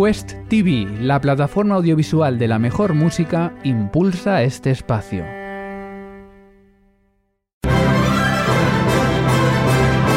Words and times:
Quest 0.00 0.34
TV, 0.48 0.86
la 1.00 1.20
plataforma 1.20 1.74
audiovisual 1.74 2.38
de 2.38 2.46
la 2.46 2.60
mejor 2.60 2.94
música, 2.94 3.52
impulsa 3.64 4.44
este 4.44 4.70
espacio. 4.70 5.24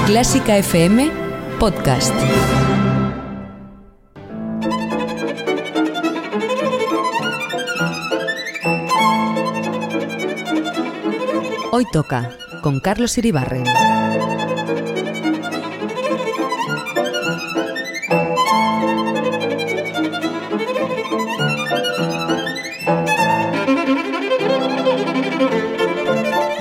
Clásica 0.06 0.60
FM 0.60 1.10
Podcast. 1.60 2.14
Hoy 11.72 11.86
toca 11.92 12.30
con 12.62 12.80
Carlos 12.82 13.18
Iribarren. 13.18 13.64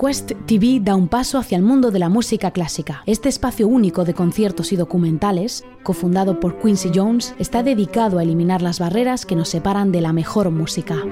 Quest 0.00 0.30
TV 0.46 0.78
da 0.80 0.94
un 0.94 1.08
paso 1.08 1.38
hacia 1.38 1.56
el 1.56 1.64
mundo 1.64 1.90
de 1.90 1.98
la 1.98 2.08
música 2.08 2.52
clásica. 2.52 3.02
Este 3.04 3.28
espacio 3.28 3.66
único 3.66 4.04
de 4.04 4.14
conciertos 4.14 4.72
y 4.72 4.76
documentales, 4.76 5.64
cofundado 5.82 6.38
por 6.38 6.60
Quincy 6.60 6.92
Jones, 6.94 7.34
está 7.40 7.64
dedicado 7.64 8.20
a 8.20 8.22
eliminar 8.22 8.62
las 8.62 8.78
barreras 8.78 9.26
que 9.26 9.34
nos 9.34 9.48
separan 9.48 9.90
de 9.90 10.00
la 10.00 10.12
mejor 10.12 10.52
música. 10.52 11.02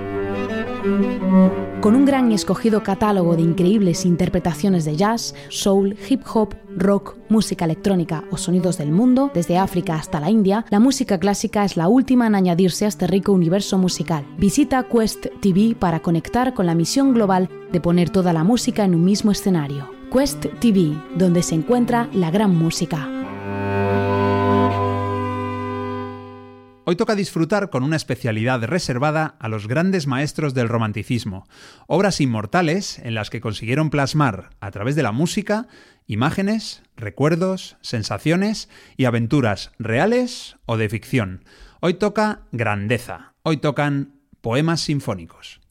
Con 1.80 1.94
un 1.94 2.05
gran 2.06 2.32
y 2.32 2.34
escogido 2.34 2.82
catálogo 2.82 3.36
de 3.36 3.42
increíbles 3.42 4.06
interpretaciones 4.06 4.84
de 4.84 4.96
jazz, 4.96 5.34
soul, 5.50 5.96
hip 6.08 6.22
hop, 6.33 6.55
rock, 6.74 7.16
música 7.28 7.64
electrónica 7.64 8.24
o 8.30 8.38
sonidos 8.38 8.78
del 8.78 8.91
mundo, 8.91 9.30
desde 9.33 9.58
África 9.58 9.94
hasta 9.94 10.18
la 10.18 10.30
India, 10.30 10.64
la 10.70 10.80
música 10.80 11.18
clásica 11.18 11.64
es 11.64 11.77
la 11.77 11.88
última 11.88 12.27
en 12.27 12.34
añadirse 12.34 12.86
a 12.86 12.88
este 12.88 13.06
rico 13.06 13.33
universo 13.33 13.78
musical. 13.78 14.27
Visita 14.39 14.84
Quest 14.84 15.27
TV 15.40 15.77
para 15.78 16.01
conectar 16.01 16.55
con 16.55 16.67
la 16.67 16.74
misión 16.74 17.12
global 17.14 17.48
de 17.70 17.80
poner 17.80 18.11
toda 18.11 18.33
la 18.33 18.42
música 18.42 18.84
en 18.84 18.95
un 18.95 19.05
mismo 19.05 19.30
escenario. 19.30 19.90
Quest 20.11 20.46
TV, 20.61 20.92
donde 21.17 21.42
se 21.42 21.55
encuentra 21.55 22.08
la 22.12 22.30
gran 22.30 22.56
música. 22.56 23.15
Hoy 26.89 26.95
toca 26.95 27.17
disfrutar 27.17 27.69
con 27.69 27.83
una 27.83 27.97
especialidad 27.97 28.63
reservada 28.63 29.35
a 29.41 29.48
los 29.48 29.67
grandes 29.67 30.07
maestros 30.07 30.55
del 30.55 30.69
romanticismo, 30.69 31.48
obras 31.89 32.20
inmortales 32.20 33.01
en 33.01 33.17
las 33.17 33.29
que 33.29 33.41
consiguieron 33.41 33.91
plasmar, 33.91 34.51
a 34.61 34.70
través 34.70 34.95
de 34.95 35.02
la 35.02 35.11
música, 35.11 35.67
imágenes, 36.07 36.85
recuerdos, 36.95 37.77
sensaciones 37.80 38.69
y 38.96 39.07
aventuras 39.07 39.73
reales 39.80 40.58
o 40.64 40.77
de 40.77 40.89
ficción. 40.89 41.45
Hoy 41.80 41.95
toca 41.95 42.42
grandeza, 42.52 43.35
hoy 43.42 43.57
tocan 43.57 44.20
poemas 44.41 44.80
sinfónicos. 44.80 45.65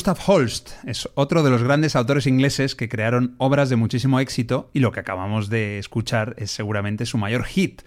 Gustav 0.00 0.18
Holst 0.28 0.70
es 0.86 1.10
otro 1.14 1.42
de 1.42 1.50
los 1.50 1.62
grandes 1.62 1.94
autores 1.94 2.26
ingleses 2.26 2.74
que 2.74 2.88
crearon 2.88 3.34
obras 3.36 3.68
de 3.68 3.76
muchísimo 3.76 4.18
éxito 4.18 4.70
y 4.72 4.78
lo 4.78 4.92
que 4.92 5.00
acabamos 5.00 5.50
de 5.50 5.78
escuchar 5.78 6.34
es 6.38 6.50
seguramente 6.50 7.04
su 7.04 7.18
mayor 7.18 7.44
hit. 7.44 7.82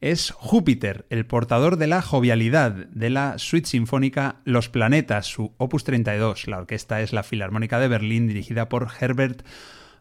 Es 0.00 0.30
Júpiter, 0.30 1.04
el 1.10 1.26
portador 1.26 1.76
de 1.76 1.86
la 1.86 2.00
jovialidad 2.00 2.72
de 2.72 3.10
la 3.10 3.36
suite 3.36 3.68
sinfónica 3.68 4.36
Los 4.46 4.70
Planetas, 4.70 5.26
su 5.26 5.52
opus 5.58 5.84
32. 5.84 6.46
La 6.46 6.56
orquesta 6.56 7.02
es 7.02 7.12
la 7.12 7.22
Filarmónica 7.22 7.78
de 7.78 7.88
Berlín 7.88 8.26
dirigida 8.26 8.70
por 8.70 8.88
Herbert 8.98 9.44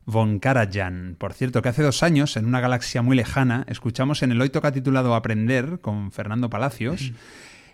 von 0.06 0.40
Karajan. 0.40 1.18
Por 1.20 1.34
cierto, 1.34 1.62
que 1.62 1.68
hace 1.68 1.84
dos 1.84 2.04
años, 2.04 2.38
en 2.38 2.46
una 2.46 2.62
galaxia 2.62 3.02
muy 3.02 3.18
lejana, 3.18 3.66
escuchamos 3.68 4.24
en 4.24 4.32
el 4.32 4.40
hoy 4.40 4.50
toca 4.50 4.72
titulado 4.72 5.14
Aprender 5.14 5.82
con 5.82 6.14
Fernando 6.14 6.50
Palacios. 6.50 7.12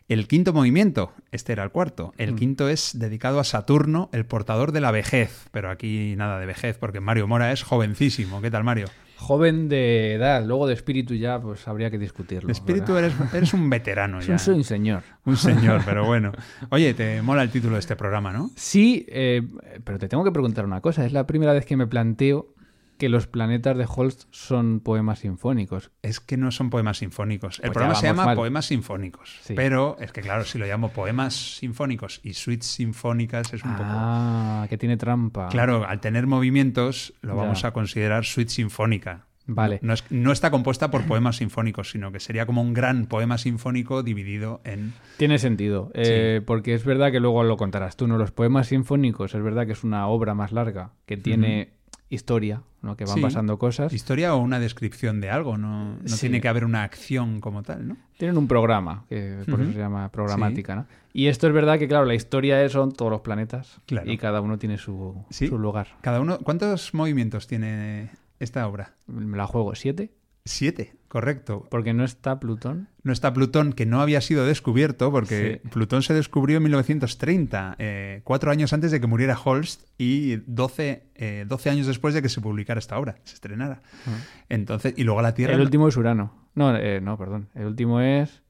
El 0.09 0.27
quinto 0.27 0.53
movimiento, 0.53 1.13
este 1.31 1.53
era 1.53 1.63
el 1.63 1.69
cuarto. 1.69 2.15
El 2.17 2.33
mm. 2.33 2.35
quinto 2.35 2.67
es 2.67 2.97
dedicado 2.97 3.39
a 3.39 3.43
Saturno, 3.43 4.09
el 4.11 4.25
portador 4.25 4.71
de 4.71 4.81
la 4.81 4.89
vejez. 4.89 5.45
Pero 5.51 5.69
aquí 5.69 6.15
nada 6.17 6.39
de 6.39 6.47
vejez, 6.47 6.79
porque 6.79 6.99
Mario 6.99 7.27
Mora 7.27 7.51
es 7.51 7.61
jovencísimo. 7.61 8.41
¿Qué 8.41 8.49
tal, 8.49 8.63
Mario? 8.63 8.87
Joven 9.17 9.69
de 9.69 10.15
edad, 10.15 10.43
luego 10.43 10.65
de 10.65 10.73
espíritu 10.73 11.13
ya, 11.13 11.39
pues 11.39 11.67
habría 11.67 11.91
que 11.91 11.99
discutirlo. 11.99 12.47
De 12.47 12.53
espíritu 12.53 12.97
eres, 12.97 13.13
eres, 13.35 13.53
un 13.53 13.69
veterano 13.69 14.19
ya. 14.19 14.39
Soy 14.39 14.55
un 14.55 14.63
señor. 14.63 15.03
Un 15.25 15.37
señor, 15.37 15.83
pero 15.85 16.03
bueno. 16.07 16.31
Oye, 16.69 16.95
te 16.95 17.21
mola 17.21 17.43
el 17.43 17.51
título 17.51 17.75
de 17.75 17.81
este 17.81 17.95
programa, 17.95 18.33
¿no? 18.33 18.49
Sí, 18.55 19.05
eh, 19.09 19.43
pero 19.83 19.99
te 19.99 20.07
tengo 20.07 20.23
que 20.23 20.31
preguntar 20.31 20.65
una 20.65 20.81
cosa. 20.81 21.05
Es 21.05 21.13
la 21.13 21.27
primera 21.27 21.53
vez 21.53 21.67
que 21.67 21.77
me 21.77 21.85
planteo 21.85 22.55
que 22.99 23.09
los 23.09 23.25
planetas 23.27 23.77
de 23.77 23.87
Holst 23.87 24.25
son 24.29 24.81
poemas 24.81 25.19
sinfónicos. 25.19 25.89
Es 26.03 26.19
que 26.19 26.37
no 26.37 26.51
son 26.51 26.69
poemas 26.69 26.97
sinfónicos. 26.97 27.59
El 27.59 27.69
pues 27.69 27.71
programa 27.71 27.95
se 27.95 28.07
llama 28.07 28.35
Poemas 28.35 28.65
Sinfónicos. 28.65 29.39
Pero 29.55 29.97
es 29.99 30.11
que, 30.11 30.21
claro, 30.21 30.43
si 30.43 30.59
lo 30.59 30.67
llamo 30.67 30.89
poemas 30.89 31.57
sinfónicos 31.57 32.19
y 32.23 32.33
suites 32.33 32.67
sinfónicas 32.67 33.53
es 33.53 33.63
un 33.63 33.71
poco. 33.71 33.85
Ah, 33.87 34.67
que 34.69 34.77
tiene 34.77 34.97
trampa. 34.97 35.47
Claro, 35.47 35.87
al 35.87 36.01
tener 36.01 36.27
movimientos 36.27 37.13
lo 37.21 37.35
vamos 37.35 37.63
a 37.63 37.71
considerar 37.71 38.25
suite 38.25 38.51
sinfónica. 38.51 39.25
Vale. 39.47 39.79
No, 39.81 39.95
no, 40.11 40.31
está 40.31 40.51
compuesta 40.51 40.91
por 40.91 41.05
poemas 41.05 41.37
sinfónicos, 41.37 41.89
sino 41.89 42.11
que 42.11 42.19
sería 42.19 42.45
como 42.45 42.61
un 42.61 42.73
gran 42.73 43.07
poema 43.07 43.39
sinfónico 43.39 44.03
dividido 44.03 44.61
en. 44.63 44.93
Tiene 45.17 45.39
sentido, 45.39 45.89
eh, 45.95 46.41
porque 46.45 46.75
es 46.75 46.85
verdad 46.85 47.11
que 47.11 47.19
luego 47.19 47.43
lo 47.43 47.57
contarás 47.57 47.97
tú, 47.97 48.07
¿no? 48.07 48.19
Los 48.19 48.31
poemas 48.31 48.67
sinfónicos, 48.67 49.33
es 49.33 49.41
verdad 49.41 49.65
que 49.65 49.71
es 49.71 49.83
una 49.83 50.07
obra 50.07 50.35
más 50.35 50.51
larga, 50.51 50.91
que 51.07 51.17
tiene 51.17 51.78
historia, 52.09 52.63
¿no? 52.81 52.97
que 52.97 53.05
van 53.05 53.21
pasando 53.21 53.57
cosas. 53.57 53.93
Historia 53.93 54.33
o 54.33 54.39
una 54.39 54.59
descripción 54.59 55.21
de 55.21 55.29
algo, 55.29 55.57
no, 55.57 55.95
no 55.95 56.17
tiene 56.19 56.41
que 56.41 56.47
haber 56.47 56.65
una 56.65 56.83
acción 56.83 57.39
como 57.39 57.63
tal, 57.63 57.87
¿no? 57.87 57.97
Tienen 58.17 58.37
un 58.37 58.47
programa, 58.47 59.05
que 59.07 59.43
por 59.49 59.61
eso 59.61 59.71
se 59.71 59.77
llama 59.77 60.11
programática, 60.11 60.75
¿no? 60.75 60.87
Y 61.13 61.27
esto 61.27 61.47
es 61.47 61.53
verdad 61.53 61.79
que, 61.79 61.87
claro, 61.87 62.05
la 62.05 62.15
historia 62.15 62.63
es, 62.63 62.71
son 62.73 62.91
todos 62.91 63.11
los 63.11 63.21
planetas 63.21 63.79
y 64.05 64.17
cada 64.17 64.41
uno 64.41 64.57
tiene 64.57 64.77
su, 64.77 65.23
su 65.29 65.57
lugar. 65.57 65.87
Cada 66.01 66.19
uno, 66.19 66.39
¿Cuántos 66.39 66.93
movimientos 66.93 67.47
tiene 67.47 68.11
esta 68.39 68.67
obra? 68.67 68.95
Me 69.07 69.37
la 69.37 69.47
juego, 69.47 69.75
¿siete? 69.75 70.11
Siete, 70.45 70.95
correcto. 71.09 71.67
Porque 71.69 71.93
no 71.93 72.05
está 72.05 72.39
Plutón. 72.39 72.87
No 73.03 73.11
está 73.11 73.33
Plutón, 73.33 73.73
que 73.73 73.85
no 73.85 74.01
había 74.01 74.21
sido 74.21 74.45
descubierto, 74.45 75.11
porque 75.11 75.61
Plutón 75.71 76.03
se 76.03 76.13
descubrió 76.13 76.57
en 76.57 76.63
1930, 76.63 77.75
eh, 77.79 78.21
cuatro 78.23 78.51
años 78.51 78.71
antes 78.71 78.91
de 78.91 79.01
que 79.01 79.07
muriera 79.07 79.37
Holst 79.43 79.81
y 79.97 80.37
12, 80.45 81.03
eh, 81.15 81.47
años 81.65 81.87
después 81.87 82.13
de 82.13 82.21
que 82.21 82.29
se 82.29 82.39
publicara 82.39 82.79
esta 82.79 82.97
obra, 82.97 83.17
se 83.25 83.33
estrenara. 83.33 83.81
Ah. 84.07 84.17
Entonces, 84.47 84.93
y 84.95 85.03
luego 85.03 85.21
la 85.21 85.33
Tierra. 85.33 85.55
El 85.55 85.61
último 85.61 85.87
es 85.89 85.97
Urano. 85.97 86.33
No, 86.55 86.75
eh, 86.77 87.01
no, 87.01 87.17
perdón. 87.17 87.49
El 87.55 87.65
último 87.65 87.99
es 87.99 88.41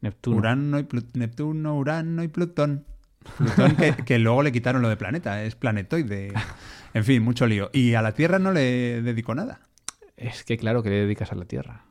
Neptuno. 0.00 0.36
Urano 0.36 0.78
y 0.80 0.86
Neptuno, 1.14 1.76
Urano 1.76 2.22
y 2.22 2.28
Plutón. 2.28 2.84
Plutón 3.36 3.76
que, 3.76 3.94
que, 4.04 4.18
luego 4.18 4.42
le 4.42 4.52
quitaron 4.52 4.82
lo 4.82 4.88
de 4.88 4.96
planeta, 4.96 5.42
es 5.42 5.54
planetoide. 5.54 6.32
En 6.94 7.04
fin, 7.04 7.22
mucho 7.22 7.46
lío. 7.46 7.70
Y 7.72 7.94
a 7.94 8.02
la 8.02 8.12
Tierra 8.12 8.38
no 8.38 8.52
le 8.52 9.02
dedicó 9.02 9.34
nada. 9.34 9.60
Es 10.16 10.42
que 10.42 10.56
claro 10.56 10.82
que 10.82 10.90
le 10.90 10.96
dedicas 10.96 11.30
a 11.32 11.36
la 11.36 11.44
Tierra. 11.44 11.84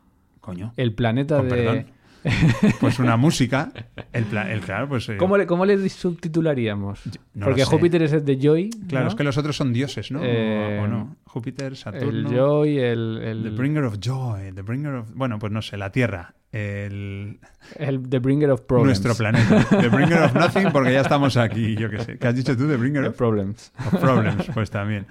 Coño. 0.47 0.71
El 0.77 0.93
planeta 0.93 1.43
de... 1.43 1.85
Pues 2.79 2.99
una 2.99 3.17
música. 3.17 3.69
El, 4.13 4.25
claro, 4.61 4.87
pues, 4.87 5.09
eh, 5.09 5.17
¿Cómo, 5.17 5.37
le, 5.37 5.45
¿Cómo, 5.45 5.65
le, 5.65 5.89
subtitularíamos? 5.89 7.01
Porque 7.39 7.65
Júpiter 7.65 8.01
es 8.03 8.13
el 8.13 8.23
de 8.23 8.39
Joy. 8.41 8.69
Claro, 8.87 9.09
es 9.09 9.15
que 9.15 9.23
los 9.25 9.37
otros 9.37 9.57
son 9.57 9.73
dioses, 9.73 10.09
¿no? 10.09 10.21
Eh, 10.23 10.79
¿O, 10.81 10.87
no? 10.87 11.17
Júpiter, 11.25 11.75
Saturno. 11.75 12.09
El 12.09 12.25
Joy, 12.27 12.77
el, 12.79 13.21
el, 13.23 13.43
The 13.43 13.49
Bringer 13.49 13.83
of 13.83 13.97
Joy. 13.99 14.53
The 14.53 14.61
Bringer 14.61 14.93
of. 14.95 15.11
Bueno, 15.13 15.37
pues 15.37 15.51
no 15.51 15.61
sé, 15.61 15.75
la 15.77 15.91
Tierra. 15.91 16.33
El. 16.51 17.39
El 17.75 18.09
The 18.09 18.19
Bringer 18.19 18.51
of 18.51 18.61
Problems. 18.61 19.01
Nuestro 19.01 19.15
planeta. 19.15 19.65
The 19.69 19.89
Bringer 19.89 20.23
of 20.23 20.33
Nothing, 20.33 20.71
porque 20.71 20.93
ya 20.93 21.01
estamos 21.01 21.35
aquí, 21.35 21.75
yo 21.75 21.89
qué 21.89 21.99
sé. 21.99 22.17
¿Qué 22.17 22.27
has 22.27 22.35
dicho 22.35 22.55
tú? 22.55 22.67
The 22.67 22.77
Bringer 22.77 23.05
of. 23.05 23.17
Problems. 23.17 23.73
Of 23.85 23.99
Problems, 23.99 24.49
pues 24.53 24.71
también. 24.71 25.07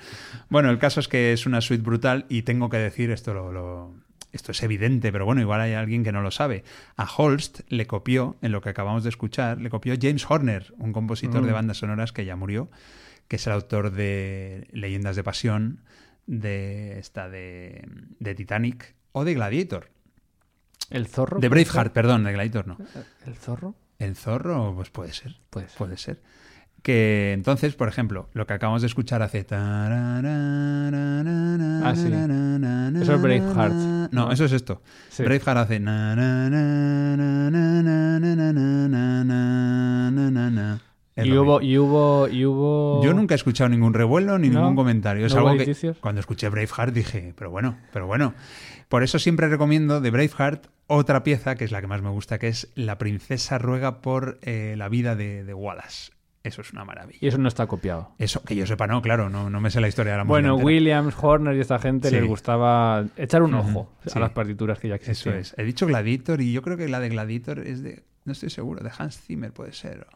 Bueno, 0.49 0.71
el 0.71 0.79
caso 0.79 1.01
es 1.01 1.09
que 1.09 1.33
es 1.33 1.47
una 1.47 1.61
suite 1.61 1.83
brutal 1.83 2.25
y 2.29 2.43
tengo 2.43 2.69
que 2.71 2.79
decir, 2.79 3.11
esto 3.11 3.35
lo 3.35 4.06
esto 4.37 4.53
es 4.53 4.63
evidente, 4.63 5.11
pero 5.11 5.25
bueno, 5.25 5.41
igual 5.41 5.61
hay 5.61 5.73
alguien 5.73 6.05
que 6.05 6.13
no 6.13 6.23
lo 6.23 6.31
sabe. 6.31 6.65
A 6.97 7.05
Holst 7.05 7.61
le 7.69 7.87
copió, 7.87 8.37
en 8.43 8.53
lo 8.53 8.61
que 8.61 8.69
acabamos 8.69 9.03
de 9.03 9.09
escuchar, 9.09 9.61
le 9.61 9.71
copió 9.71 9.95
James 10.01 10.25
Horner, 10.29 10.73
un 10.79 10.93
compositor 10.93 11.45
de 11.45 11.51
mm. 11.51 11.55
bandas 11.55 11.79
sonoras 11.79 12.13
que 12.13 12.25
ya 12.25 12.37
murió, 12.37 12.71
que 13.29 13.37
es 13.37 13.47
el 13.47 13.53
autor 13.53 13.91
de 13.91 14.69
Leyendas 14.73 15.17
de 15.17 15.25
Pasión, 15.25 15.81
de 16.27 16.99
esta 16.99 17.29
de, 17.29 17.89
Titanic 18.37 18.95
o 19.13 19.25
de 19.25 19.35
Gladiator. 19.35 19.91
¿El 20.91 21.07
zorro? 21.07 21.41
De 21.41 21.49
Braveheart, 21.49 21.93
perdón, 21.93 22.25
de 22.25 22.33
Gladiator 22.33 22.69
no. 22.69 22.79
¿El 23.27 23.35
zorro? 23.35 23.75
El 23.99 24.15
zorro, 24.15 24.75
pues 24.75 24.91
puede 24.91 25.13
ser. 25.13 25.37
Puede 25.51 25.69
ser. 25.69 25.79
Puede 25.79 25.97
ser 25.97 26.23
que 26.87 27.33
entonces, 27.33 27.75
por 27.75 27.89
ejemplo, 27.89 28.29
lo 28.33 28.47
que 28.47 28.53
acabamos 28.53 28.81
de 28.81 28.87
escuchar 28.87 29.21
hace... 29.21 29.45
Ah. 29.51 29.91
Eso 33.03 33.15
es 33.15 33.21
Braveheart. 33.21 34.13
No, 34.13 34.31
eso 34.31 34.45
es 34.45 34.53
esto. 34.53 34.81
Braveheart 35.19 35.59
hace... 35.59 35.81
Y 41.17 41.33
hubo, 41.33 41.61
y 41.61 41.77
hubo, 41.77 42.29
y 42.29 42.45
hubo, 42.45 43.03
Yo 43.03 43.15
nunca 43.15 43.35
he 43.35 43.37
escuchado 43.37 43.69
ningún 43.69 43.93
revuelo 43.93 44.39
ni 44.39 44.49
ningún 44.49 44.77
comentario. 44.77 45.27
Es 45.27 45.35
algo 45.35 45.57
que 45.57 45.75
cuando 45.99 46.21
escuché 46.21 46.49
Braveheart 46.49 46.95
dije, 46.95 47.35
pero 47.37 47.51
bueno, 47.51 47.77
pero 47.93 48.07
bueno. 48.07 48.35
Por 48.89 49.03
eso 49.03 49.19
siempre 49.19 49.49
recomiendo 49.49 50.01
de 50.01 50.13
Braveheart 50.13 50.69
otra 50.87 51.25
pieza 51.25 51.57
que 51.57 51.65
es 51.65 51.73
la 51.73 51.81
que 51.81 51.89
más 51.89 52.01
me 52.01 52.11
gusta, 52.11 52.39
que 52.39 52.47
es 52.47 52.69
La 52.77 52.97
princesa 52.97 53.59
ruega 53.59 54.03
por 54.03 54.39
eh, 54.43 54.77
la 54.79 54.89
vida 54.89 55.17
de, 55.17 55.43
de 55.43 55.53
Wallace. 55.53 56.16
Eso 56.47 56.61
es 56.61 56.73
una 56.73 56.85
maravilla. 56.85 57.19
Y 57.21 57.27
eso 57.27 57.39
no 57.39 57.49
está 57.49 57.67
copiado. 57.67 58.15
Eso, 58.19 58.41
que 58.45 58.55
yo 58.55 58.67
sepa, 58.67 58.87
no, 58.87 59.03
claro, 59.03 59.29
no, 59.29 59.51
no 59.51 59.61
me 59.61 59.69
sé 59.71 59.81
la 59.81 59.89
historia 59.89 60.13
de 60.13 60.19
la 60.19 60.25
Bueno, 60.25 60.55
Williams, 60.55 61.15
Horner 61.21 61.57
y 61.57 61.61
esta 61.61 61.81
gente 61.81 62.09
les 62.11 62.25
gustaba 62.25 63.05
echar 63.17 63.43
un 63.43 63.55
ojo 63.55 63.91
a 64.15 64.19
las 64.21 64.31
partituras 64.31 64.79
que 64.79 64.89
ya 64.89 64.95
existían. 64.95 65.39
Eso 65.39 65.55
es. 65.55 65.59
He 65.59 65.65
dicho 65.65 65.87
Gladiator 65.87 66.41
y 66.41 66.53
yo 66.53 66.63
creo 66.63 66.77
que 66.77 66.89
la 66.89 67.01
de 67.01 67.09
Gladiator 67.09 67.59
es 67.59 67.83
de, 67.83 68.05
no 68.25 68.33
estoy 68.33 68.51
seguro, 68.51 68.85
de 68.85 68.93
Hans 68.97 69.19
Zimmer 69.21 69.53
puede 69.53 69.73
ser. 69.73 70.07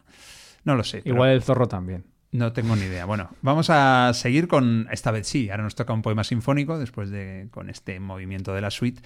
No 0.63 0.77
lo 0.77 0.85
sé. 0.85 1.03
Igual 1.05 1.31
el 1.31 1.43
zorro 1.43 1.67
también. 1.67 2.05
No 2.33 2.53
tengo 2.53 2.77
ni 2.77 2.83
idea. 2.83 3.07
Bueno, 3.07 3.31
vamos 3.43 3.71
a 3.71 4.13
seguir 4.15 4.47
con, 4.47 4.87
esta 4.93 5.11
vez 5.11 5.27
sí, 5.27 5.51
ahora 5.51 5.65
nos 5.65 5.75
toca 5.75 5.93
un 5.93 6.03
poema 6.03 6.23
sinfónico 6.23 6.79
después 6.79 7.11
de 7.11 7.49
con 7.51 7.69
este 7.69 7.99
movimiento 7.99 8.55
de 8.55 8.61
la 8.61 8.71
suite 8.71 9.03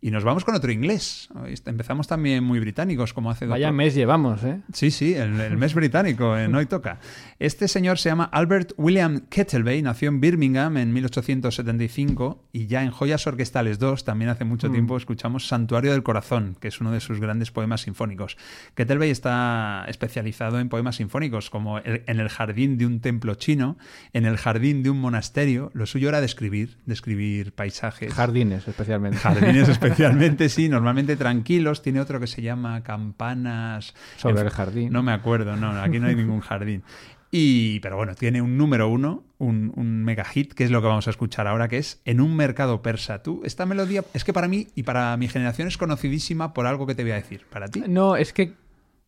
y 0.00 0.12
nos 0.12 0.22
vamos 0.22 0.44
con 0.44 0.54
otro 0.54 0.70
inglés. 0.70 1.28
Empezamos 1.66 2.06
también 2.06 2.44
muy 2.44 2.60
británicos, 2.60 3.12
como 3.12 3.32
hace... 3.32 3.46
Vaya 3.46 3.72
mes 3.72 3.96
llevamos, 3.96 4.44
¿eh? 4.44 4.60
Sí, 4.72 4.92
sí, 4.92 5.14
el, 5.14 5.56
mes 5.56 5.74
británico, 5.74 6.38
en 6.38 6.54
hoy 6.54 6.66
toca. 6.66 7.00
Este 7.40 7.66
señor 7.66 7.98
se 7.98 8.08
llama 8.08 8.24
Albert 8.24 8.74
William 8.76 9.26
Kettleby, 9.28 9.82
nació 9.82 10.08
en 10.10 10.20
Birmingham 10.20 10.76
en 10.76 10.92
1875 10.92 12.44
y 12.52 12.66
ya 12.66 12.84
en 12.84 12.92
Joyas 12.92 13.26
Orquestales 13.26 13.80
2, 13.80 14.04
también 14.04 14.30
hace 14.30 14.44
mucho 14.44 14.68
mm. 14.68 14.72
tiempo, 14.72 14.96
escuchamos 14.96 15.48
Santuario 15.48 15.90
del 15.90 16.04
Corazón, 16.04 16.56
que 16.60 16.68
es 16.68 16.80
uno 16.80 16.92
de 16.92 17.00
sus 17.00 17.18
grandes 17.18 17.50
poemas 17.50 17.80
sinfónicos. 17.80 18.36
Kettleby 18.76 19.10
está 19.10 19.84
especializado 19.88 20.60
en 20.60 20.68
poemas 20.68 20.96
sinfónicos, 20.96 21.50
como 21.50 21.78
En 21.78 22.20
el 22.20 22.28
jardín 22.28 22.78
de 22.78 22.86
un 22.86 23.00
templo 23.00 23.34
chino, 23.34 23.78
En 24.12 24.26
el 24.26 24.36
jardín 24.36 24.84
de 24.84 24.90
un 24.90 25.00
monasterio. 25.00 25.70
Lo 25.74 25.86
suyo 25.86 26.08
era 26.08 26.20
describir, 26.20 26.78
describir 26.86 27.52
paisajes. 27.52 28.14
Jardines, 28.14 28.68
especialmente. 28.68 29.18
Jardines 29.18 29.68
especialmente 29.68 29.87
especialmente 29.88 30.48
sí, 30.48 30.68
normalmente 30.68 31.16
tranquilos. 31.16 31.82
Tiene 31.82 32.00
otro 32.00 32.20
que 32.20 32.26
se 32.26 32.42
llama 32.42 32.82
Campanas. 32.82 33.94
Sobre 34.16 34.42
el 34.42 34.50
jardín. 34.50 34.92
No 34.92 35.02
me 35.02 35.12
acuerdo, 35.12 35.56
no, 35.56 35.70
aquí 35.80 35.98
no 35.98 36.08
hay 36.08 36.14
ningún 36.14 36.40
jardín. 36.40 36.82
Y, 37.30 37.80
pero 37.80 37.96
bueno, 37.96 38.14
tiene 38.14 38.40
un 38.40 38.56
número 38.56 38.88
uno, 38.88 39.22
un, 39.36 39.72
un, 39.76 40.02
mega 40.02 40.24
hit, 40.24 40.54
que 40.54 40.64
es 40.64 40.70
lo 40.70 40.80
que 40.80 40.88
vamos 40.88 41.06
a 41.08 41.10
escuchar 41.10 41.46
ahora, 41.46 41.68
que 41.68 41.76
es 41.76 42.00
En 42.06 42.20
un 42.20 42.34
mercado 42.34 42.80
persa. 42.80 43.22
Tú, 43.22 43.42
esta 43.44 43.66
melodía 43.66 44.02
es 44.14 44.24
que 44.24 44.32
para 44.32 44.48
mí 44.48 44.68
y 44.74 44.84
para 44.84 45.14
mi 45.18 45.28
generación 45.28 45.68
es 45.68 45.76
conocidísima 45.76 46.54
por 46.54 46.66
algo 46.66 46.86
que 46.86 46.94
te 46.94 47.02
voy 47.02 47.12
a 47.12 47.16
decir. 47.16 47.44
¿Para 47.50 47.68
ti? 47.68 47.82
No, 47.86 48.16
es 48.16 48.32
que 48.32 48.54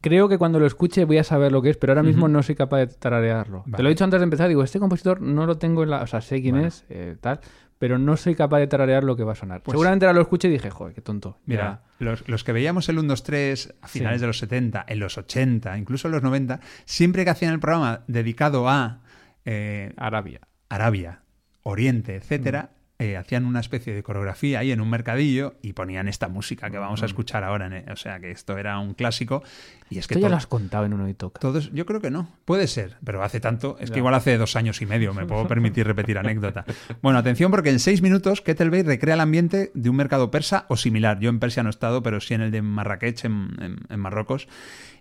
creo 0.01 0.29
que 0.29 0.39
cuando 0.39 0.59
lo 0.59 0.67
escuche 0.67 1.05
voy 1.05 1.19
a 1.19 1.25
saber 1.25 1.53
lo 1.53 1.63
que 1.63 1.71
es, 1.71 1.77
pero 1.77 1.93
ahora 1.93 2.03
mismo 2.03 2.29
no 2.29 2.43
soy 2.43 2.55
capaz 2.55 2.79
de 2.79 2.87
tararearlo. 2.89 3.65
Te 3.75 3.83
lo 3.83 3.89
he 3.89 3.93
dicho 3.93 4.05
antes 4.05 4.21
de 4.21 4.25
empezar, 4.25 4.49
digo, 4.49 4.63
este 4.63 4.79
compositor 4.79 5.21
no 5.21 5.47
lo 5.47 5.59
tengo 5.59 5.83
en 5.83 5.91
la... 5.91 6.03
O 6.03 6.07
sea, 6.07 6.21
sé 6.21 6.41
quién 6.43 6.57
es, 6.57 6.85
eh, 6.89 7.17
tal, 7.21 7.41
pero 7.79 7.99
no 7.99 8.17
soy 8.17 8.35
capaz 8.35 8.59
de 8.59 8.67
tararear 8.67 9.05
lo 9.05 9.17
que 9.17 9.25
va 9.25 9.33
a 9.33 9.37
sonar. 9.37 9.63
Pues 9.63 9.75
Seguramente 9.75 10.07
ahora 10.07 10.17
lo 10.17 10.23
escuché 10.23 10.49
y 10.49 10.53
dije, 10.53 10.71
joder, 10.71 10.95
qué 10.95 11.01
tonto. 11.01 11.39
Mira, 11.47 11.83
los, 11.99 12.45
que 12.45 12.53
veíamos 12.53 12.89
el 12.89 12.99
1, 12.99 13.09
2, 13.09 13.23
3 13.23 13.75
a 13.81 13.89
finales 13.89 14.21
de 14.21 14.27
los 14.27 14.39
70, 14.39 14.85
en 14.89 14.99
los 14.99 15.19
80, 15.19 15.79
incluso 15.79 16.09
en 16.09 16.13
los 16.13 16.23
90, 16.23 16.61
siempre 16.85 17.25
que 17.25 17.31
hacían 17.31 17.53
el 17.53 17.61
programa 17.61 18.03
dedicado 18.07 18.69
a... 18.69 19.01
Eh, 19.45 19.93
Arabia. 19.97 20.41
Arabia, 20.69 21.23
Oriente, 21.63 22.15
etcétera, 22.17 22.71
eh, 23.01 23.17
hacían 23.17 23.47
una 23.47 23.61
especie 23.61 23.95
de 23.95 24.03
coreografía 24.03 24.59
ahí 24.59 24.73
en 24.73 24.83
un 24.83 24.91
mercadillo 24.91 25.55
y 25.63 25.73
ponían 25.73 26.07
esta 26.07 26.29
música 26.29 26.69
que 26.69 26.77
vamos 26.77 27.03
a 27.03 27.07
escuchar 27.07 27.45
ahora. 27.45 27.75
E, 27.75 27.91
o 27.91 27.97
sea, 27.97 28.21
que 28.21 28.31
esto 28.31 28.59
era 28.59 28.79
un 28.79 28.93
clásico. 28.93 29.43
Y 29.89 29.97
es 29.97 30.07
que 30.07 30.15
esto 30.15 30.27
ya 30.27 30.29
lo 30.29 30.37
has 30.37 30.47
contado 30.47 30.85
en 30.85 30.93
uno 30.93 31.09
y 31.09 31.15
toca. 31.15 31.41
Todos, 31.41 31.73
yo 31.73 31.87
creo 31.87 32.03
que 32.03 32.11
no. 32.11 32.29
Puede 32.45 32.67
ser, 32.67 32.99
pero 33.03 33.23
hace 33.23 33.41
tanto. 33.41 33.79
Es 33.81 33.91
que 33.91 34.01
igual 34.01 34.13
hace 34.13 34.37
dos 34.37 34.55
años 34.55 34.83
y 34.83 34.87
medio 34.87 35.15
me 35.15 35.25
puedo 35.25 35.49
permitir 35.49 35.87
repetir 35.87 36.19
anécdota. 36.19 36.67
Bueno, 37.01 37.19
atención 37.19 37.51
porque 37.51 37.71
en 37.71 37.79
seis 37.79 38.03
minutos 38.03 38.43
Kettlebell 38.43 38.85
recrea 38.85 39.15
el 39.15 39.21
ambiente 39.21 39.71
de 39.73 39.89
un 39.89 39.97
mercado 39.97 40.31
persa 40.31 40.67
o 40.69 40.77
similar. 40.77 41.21
Yo 41.21 41.31
en 41.31 41.41
Persia 41.41 41.63
no 41.63 41.71
he 41.71 41.71
estado, 41.71 42.03
pero 42.03 42.21
sí 42.21 42.35
en 42.35 42.43
el 42.43 42.51
de 42.51 42.61
Marrakech, 42.61 43.25
en, 43.25 43.79
Marruecos. 43.97 44.47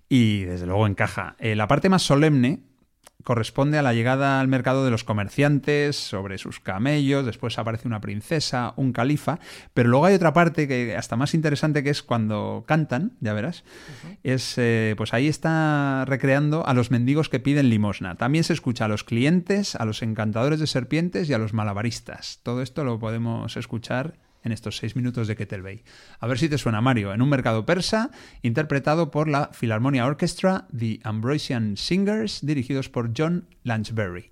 Y 0.08 0.46
desde 0.46 0.66
luego 0.68 0.88
encaja. 0.88 1.36
Eh, 1.38 1.58
la 1.58 1.68
parte 1.68 1.90
más 1.90 2.02
solemne 2.02 2.62
corresponde 3.24 3.78
a 3.78 3.82
la 3.82 3.94
llegada 3.94 4.40
al 4.40 4.48
mercado 4.48 4.86
de 4.86 4.92
los 4.92 5.04
comerciantes 5.04 5.98
sobre 5.98 6.38
sus 6.38 6.60
camellos, 6.60 7.26
después 7.26 7.60
aparece 7.60 7.88
una 7.88 8.00
princesa, 8.00 8.74
un 8.78 8.94
califa, 8.94 9.40
pero 9.74 9.90
luego 9.90 10.06
hay 10.06 10.16
otra 10.16 10.34
parte 10.34 10.68
que 10.68 10.96
hasta 10.96 11.16
más 11.16 11.34
interesante 11.34 11.84
que 11.84 11.90
es 11.90 12.02
cuando 12.02 12.64
cantan, 12.66 13.14
ya 13.20 13.34
verás, 13.34 13.64
es 14.24 14.54
eh, 14.58 14.96
pues 14.98 15.14
ahí 15.14 15.28
está 15.28 16.06
recreando 16.06 16.66
a 16.66 16.74
los 16.74 16.92
mendigos 16.92 17.30
que 17.30 17.40
piden 17.40 17.70
limosna. 17.70 18.16
También 18.16 18.44
se 18.44 18.54
escucha 18.54 18.86
a 18.86 18.88
los 18.88 19.04
clientes, 19.04 19.76
a 19.76 19.86
los 19.86 20.02
encantadores 20.02 20.60
de 20.60 20.68
serpientes 20.68 21.30
y 21.30 21.34
a 21.34 21.38
los 21.38 21.54
malabaristas. 21.54 22.40
Todo 22.44 22.62
esto 22.62 22.84
lo 22.84 23.00
podemos 23.00 23.58
escuchar 23.58 24.16
en 24.44 24.52
estos 24.52 24.78
seis 24.78 24.96
minutos 24.96 25.28
de 25.28 25.36
Kettle. 25.36 25.84
A 26.20 26.28
ver 26.28 26.40
si 26.40 26.50
te 26.50 26.58
suena 26.58 26.82
Mario, 26.82 27.14
en 27.14 27.22
un 27.22 27.30
mercado 27.30 27.66
persa, 27.66 28.12
interpretado 28.42 29.12
por 29.12 29.28
la 29.28 29.52
Philharmonia 29.52 30.06
Orchestra, 30.06 30.68
The 30.78 31.00
Ambrosian 31.04 31.78
Singers, 31.78 32.40
dirigidos 32.46 32.90
por 32.90 33.12
John 33.16 33.48
Lanchberry. 33.64 34.32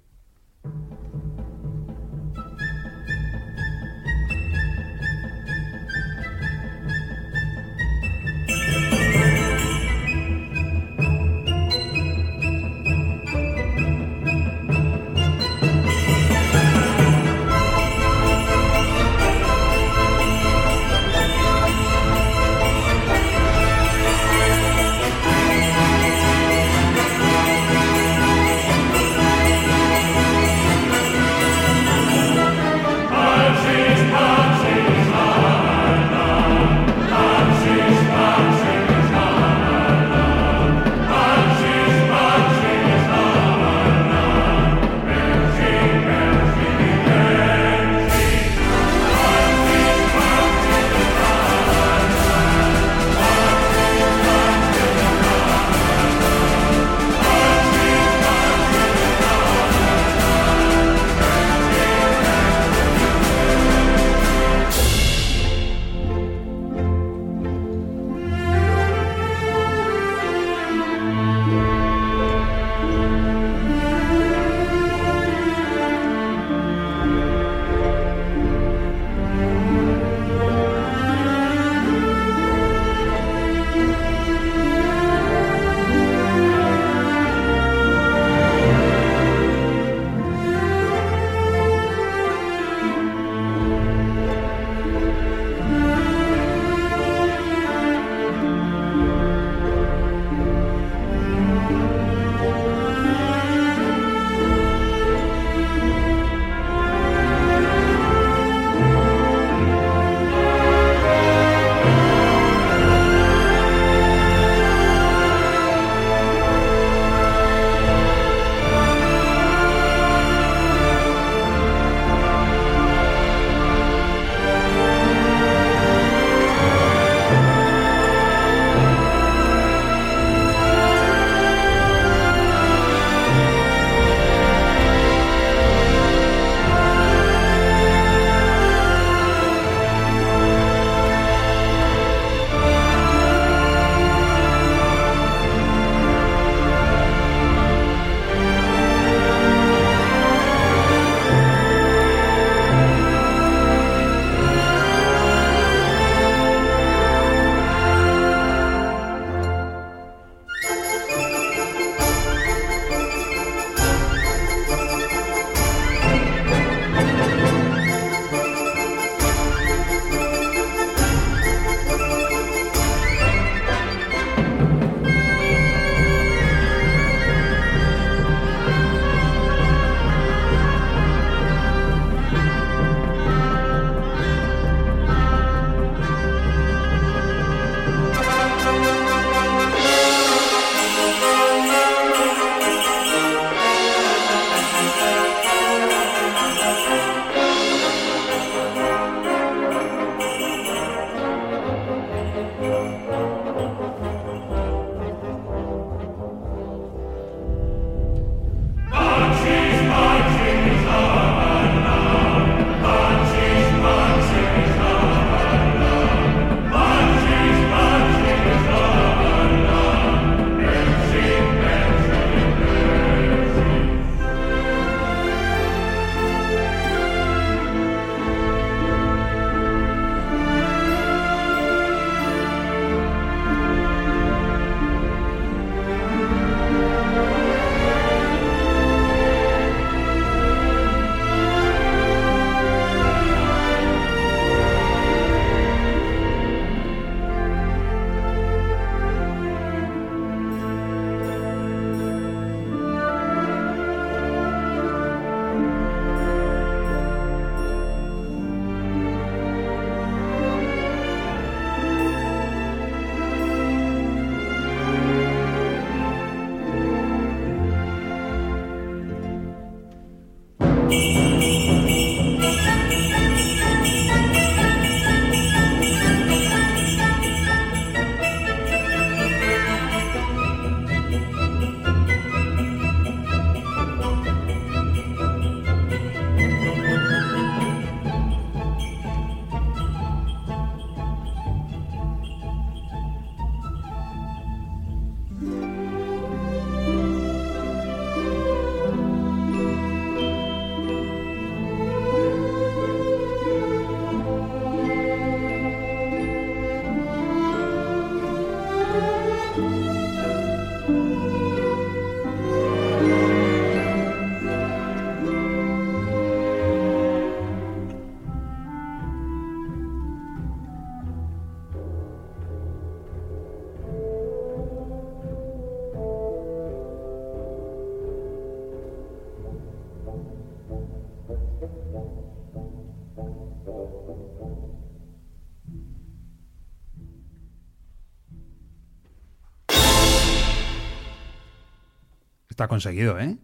Está 342.58 342.67
conseguido, 342.67 343.20
¿eh? 343.20 343.38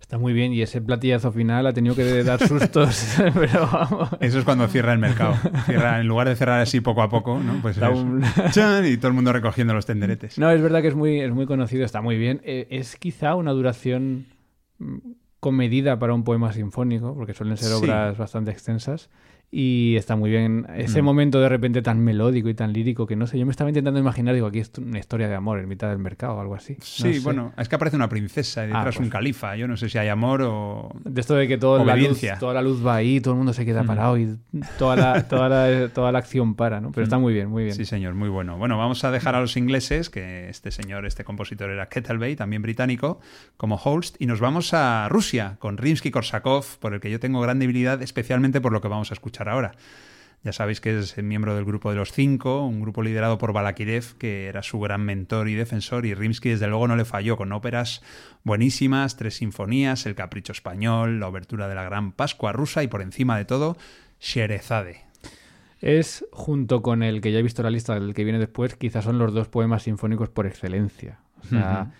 Está 0.00 0.16
muy 0.16 0.32
bien 0.32 0.54
y 0.54 0.62
ese 0.62 0.80
platillazo 0.80 1.30
final 1.30 1.66
ha 1.66 1.74
tenido 1.74 1.94
que 1.94 2.22
dar 2.24 2.40
sustos, 2.48 3.16
pero 3.34 3.68
vamos. 3.70 4.08
Eso 4.20 4.38
es 4.38 4.46
cuando 4.46 4.66
cierra 4.66 4.94
el 4.94 4.98
mercado. 4.98 5.34
Cierra, 5.66 6.00
en 6.00 6.06
lugar 6.08 6.26
de 6.26 6.36
cerrar 6.36 6.62
así 6.62 6.80
poco 6.80 7.02
a 7.02 7.10
poco, 7.10 7.38
¿no? 7.38 7.60
Pues 7.60 7.76
es- 7.76 7.82
un- 7.82 8.22
¡chan! 8.52 8.86
y 8.86 8.96
todo 8.96 9.08
el 9.08 9.12
mundo 9.12 9.30
recogiendo 9.34 9.74
los 9.74 9.84
tenderetes. 9.84 10.38
No, 10.38 10.50
es 10.50 10.62
verdad 10.62 10.80
que 10.80 10.88
es 10.88 10.94
muy, 10.94 11.20
es 11.20 11.32
muy 11.32 11.44
conocido, 11.44 11.84
está 11.84 12.00
muy 12.00 12.16
bien. 12.16 12.40
Eh, 12.44 12.66
es 12.70 12.96
quizá 12.96 13.34
una 13.34 13.50
duración 13.52 14.24
mm, 14.78 14.96
comedida 15.38 15.98
para 15.98 16.14
un 16.14 16.24
poema 16.24 16.50
sinfónico, 16.54 17.14
porque 17.14 17.34
suelen 17.34 17.58
ser 17.58 17.68
Sí. 17.68 17.74
obras 17.74 18.16
bastante 18.16 18.52
extensas. 18.52 19.10
Y 19.50 19.94
está 19.96 20.16
muy 20.16 20.28
bien. 20.28 20.66
Ese 20.76 21.00
Mm. 21.00 21.04
momento 21.04 21.40
de 21.40 21.48
repente 21.48 21.80
tan 21.80 22.00
melódico 22.00 22.48
y 22.48 22.54
tan 22.54 22.72
lírico 22.72 23.06
que 23.06 23.14
no 23.16 23.26
sé, 23.26 23.38
yo 23.38 23.46
me 23.46 23.52
estaba 23.52 23.70
intentando 23.70 23.98
imaginar, 24.00 24.34
digo, 24.34 24.48
aquí 24.48 24.58
es 24.58 24.72
una 24.76 24.98
historia 24.98 25.28
de 25.28 25.34
amor 25.36 25.60
en 25.60 25.68
mitad 25.68 25.88
del 25.88 25.98
mercado 25.98 26.34
o 26.34 26.40
algo 26.40 26.54
así. 26.56 26.74
No 26.74 26.84
Sí, 26.84 27.14
sé. 27.14 27.20
bueno, 27.20 27.52
es 27.56 27.68
que 27.68 27.76
aparece 27.76 27.96
una 27.96 28.08
princesa 28.08 28.62
y 28.62 28.64
Ah, 28.64 28.78
detrás 28.78 28.96
pues. 28.96 29.04
un 29.06 29.08
califa. 29.10 29.56
Yo 29.56 29.68
no 29.68 29.76
sé 29.76 29.88
si 29.88 29.98
hay 29.98 30.08
amor 30.08 30.42
o... 30.42 30.90
De 31.04 31.20
esto 31.20 31.34
de 31.36 31.46
que 31.46 31.58
toda 31.58 31.84
la, 31.84 31.96
luz, 31.96 32.20
toda 32.40 32.54
la 32.54 32.60
luz 32.62 32.84
va 32.84 32.96
ahí, 32.96 33.20
todo 33.20 33.34
el 33.34 33.38
mundo 33.38 33.52
se 33.52 33.64
queda 33.64 33.84
Mm. 33.84 33.86
parado 33.86 34.18
y 34.18 34.36
toda 34.78 34.96
la, 34.96 35.22
toda 35.28 35.48
la, 35.48 35.88
toda 35.90 36.10
la 36.12 36.18
acción 36.18 36.54
para, 36.56 36.80
¿no? 36.80 36.90
Pero 36.90 37.04
está 37.04 37.18
muy 37.18 37.32
bien, 37.32 37.48
muy 37.48 37.62
bien. 37.64 37.76
Sí, 37.76 37.84
señor, 37.84 38.14
muy 38.14 38.28
bueno. 38.28 38.58
Bueno, 38.58 38.76
vamos 38.76 39.04
a 39.04 39.10
dejar 39.12 39.36
a 39.36 39.40
los 39.40 39.56
ingleses, 39.56 40.10
que 40.10 40.48
este 40.48 40.70
señor, 40.72 41.06
este 41.06 41.22
compositor 41.24 41.70
era 41.70 41.88
Kettlebay, 41.88 42.34
también 42.36 42.62
británico, 42.62 43.20
como 43.56 43.76
host, 43.76 44.16
y 44.18 44.26
nos 44.26 44.40
vamos 44.40 44.74
a 44.74 45.08
Rusia 45.08 45.56
con 45.60 45.78
Rimsky-Korsakov, 45.78 46.78
por 46.80 46.94
el 46.94 47.00
que 47.00 47.10
yo 47.10 47.20
tengo 47.20 47.40
gran 47.40 47.58
debilidad, 47.60 48.02
especialmente 48.02 48.60
por 48.60 48.72
lo 48.72 48.80
que 48.80 48.88
vamos 48.88 49.12
a 49.12 49.14
escuchar 49.14 49.35
ahora. 49.40 49.72
Ya 50.42 50.52
sabéis 50.52 50.80
que 50.80 50.96
es 50.96 51.18
miembro 51.18 51.56
del 51.56 51.64
grupo 51.64 51.90
de 51.90 51.96
los 51.96 52.12
cinco, 52.12 52.64
un 52.64 52.80
grupo 52.80 53.02
liderado 53.02 53.36
por 53.36 53.52
Balakirev, 53.52 54.16
que 54.16 54.46
era 54.46 54.62
su 54.62 54.78
gran 54.78 55.02
mentor 55.02 55.48
y 55.48 55.54
defensor, 55.54 56.06
y 56.06 56.14
Rimsky 56.14 56.50
desde 56.50 56.68
luego 56.68 56.86
no 56.86 56.94
le 56.94 57.04
falló, 57.04 57.36
con 57.36 57.52
óperas 57.52 58.00
buenísimas, 58.44 59.16
tres 59.16 59.34
sinfonías, 59.34 60.06
El 60.06 60.14
Capricho 60.14 60.52
Español, 60.52 61.18
la 61.18 61.26
obertura 61.26 61.66
de 61.66 61.74
la 61.74 61.82
Gran 61.82 62.12
Pascua 62.12 62.52
Rusa 62.52 62.84
y 62.84 62.86
por 62.86 63.02
encima 63.02 63.36
de 63.36 63.44
todo, 63.44 63.76
Sherezade. 64.20 65.06
Es, 65.80 66.24
junto 66.30 66.80
con 66.80 67.02
el 67.02 67.20
que 67.20 67.32
ya 67.32 67.40
he 67.40 67.42
visto 67.42 67.64
la 67.64 67.70
lista 67.70 67.94
del 67.94 68.14
que 68.14 68.22
viene 68.22 68.38
después, 68.38 68.76
quizás 68.76 69.04
son 69.04 69.18
los 69.18 69.34
dos 69.34 69.48
poemas 69.48 69.82
sinfónicos 69.82 70.28
por 70.28 70.46
excelencia. 70.46 71.18
O 71.42 71.46
sea, 71.48 71.92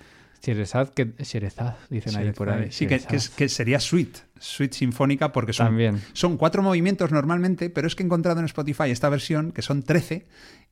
Sherezad, 0.46 0.88
que 0.90 1.12
Sherezad, 1.18 1.74
dicen 1.90 2.16
ahí 2.16 2.32
por 2.32 2.48
ahí. 2.50 2.70
Sí, 2.70 2.86
que, 2.86 2.98
que 3.00 3.16
es- 3.16 3.24
Sherezad. 3.24 3.36
que 3.36 3.48
sería 3.48 3.80
suite, 3.80 4.20
suite 4.38 4.76
sinfónica, 4.76 5.32
porque 5.32 5.52
son, 5.52 5.66
También. 5.66 6.00
son 6.12 6.36
cuatro 6.36 6.62
movimientos 6.62 7.10
normalmente, 7.10 7.68
pero 7.70 7.86
es 7.86 7.94
que 7.96 8.02
he 8.02 8.06
encontrado 8.06 8.38
en 8.40 8.46
Spotify 8.46 8.90
esta 8.90 9.08
versión 9.08 9.52
que 9.52 9.62
son 9.62 9.82
13. 9.82 10.26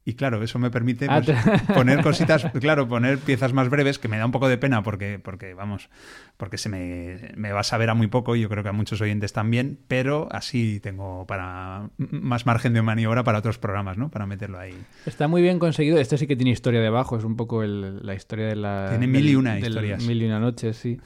Y 0.07 0.14
claro, 0.17 0.43
eso 0.43 0.59
me 0.59 0.71
permite 0.71 1.07
Ah, 1.09 1.23
pues, 1.25 1.38
poner 1.75 2.03
cositas, 2.03 2.45
claro, 2.61 2.87
poner 2.87 3.17
piezas 3.19 3.55
más 3.55 3.71
breves, 3.71 3.99
que 3.99 4.07
me 4.09 4.19
da 4.19 4.27
un 4.27 4.33
poco 4.33 4.49
de 4.49 4.59
pena 4.59 4.83
porque, 4.83 5.19
porque 5.19 5.55
vamos, 5.55 5.88
porque 6.37 6.59
se 6.59 6.69
me, 6.69 7.33
me 7.37 7.53
va 7.53 7.61
a 7.61 7.64
saber 7.64 7.88
a 7.88 7.95
muy 7.95 8.09
poco 8.09 8.37
y 8.37 8.43
yo 8.43 8.51
creo 8.51 8.62
que 8.62 8.69
a 8.69 8.73
muchos 8.73 9.01
oyentes 9.01 9.33
también, 9.33 9.79
pero 9.88 10.29
así 10.31 10.79
tengo 10.81 11.27
para 11.27 11.88
más 11.97 12.45
margen 12.45 12.75
de 12.75 12.83
maniobra 12.83 13.25
para 13.25 13.38
otros 13.38 13.57
programas, 13.59 13.97
¿no? 13.97 14.11
Para 14.11 14.27
meterlo 14.27 14.59
ahí. 14.59 14.75
Está 15.07 15.27
muy 15.27 15.40
bien 15.40 15.59
conseguido. 15.59 15.97
Este 15.99 16.19
sí 16.19 16.27
que 16.27 16.37
tiene 16.37 16.51
historia 16.51 16.81
debajo, 16.83 17.17
es 17.17 17.25
un 17.25 17.37
poco 17.37 17.62
el- 17.62 18.05
la 18.05 18.14
historia 18.14 18.47
de 18.49 18.57
la. 18.57 18.88
Tiene 18.90 19.07
mil 19.07 19.27
y 19.27 19.37
una 19.37 19.55
del 19.55 19.69
historias. 19.69 20.05
Mil 20.07 20.21
y 20.23 20.27
una 20.27 20.38
noches, 20.38 20.77
sí. 20.77 20.99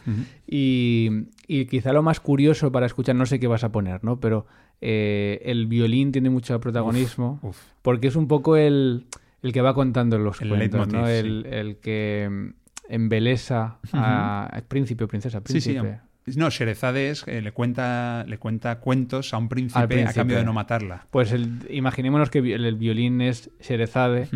Y, 0.47 1.29
y 1.47 1.67
quizá 1.67 1.93
lo 1.93 2.03
más 2.03 2.21
curioso 2.21 2.73
para 2.73 2.87
escuchar, 2.87 3.15
no 3.15 3.27
sé 3.27 3.39
qué 3.39 3.47
vas 3.47 3.65
a 3.65 3.71
poner, 3.73 4.03
¿no? 4.03 4.19
Pero 4.19 4.47
eh, 4.81 5.41
el 5.45 5.67
violín 5.67 6.13
tiene 6.13 6.31
mucho 6.31 6.59
protagonismo 6.61 7.41
Uf. 7.43 7.59
porque 7.83 8.07
es 8.09 8.17
un 8.17 8.29
poco 8.29 8.57
el, 8.57 9.07
el 9.43 9.53
que 9.53 9.61
va 9.61 9.75
contando 9.75 10.19
los 10.19 10.41
El 10.41 10.49
cuentos, 10.51 10.71
leitmotiv, 10.89 11.01
¿no? 11.01 11.07
sí. 11.07 11.13
El, 11.13 11.47
el 11.47 11.77
que 11.79 12.29
mm, 12.31 12.93
embelesa 12.93 13.79
a 13.93 14.61
príncipe 14.69 15.05
o 15.05 15.09
princesa, 15.09 15.41
Sí, 15.45 15.61
sí. 15.61 15.71
príncipe. 15.73 16.01
No, 16.37 16.51
Sherezade 16.51 17.09
es, 17.09 17.25
eh, 17.27 17.41
le, 17.41 17.53
cuenta, 17.53 18.23
le 18.29 18.37
cuenta 18.37 18.81
cuentos 18.81 19.33
a 19.33 19.39
un 19.39 19.49
príncipe, 19.49 19.81
a 19.81 19.89
príncipe. 19.89 20.15
cambio 20.15 20.37
de 20.37 20.45
no 20.45 20.53
matarla. 20.53 21.07
Pues 21.11 21.33
el, 21.33 21.67
imaginémonos 21.71 22.29
que 22.29 22.41
el 22.41 22.75
violín 22.77 23.23
es 23.23 23.51
Sherezade, 23.61 24.29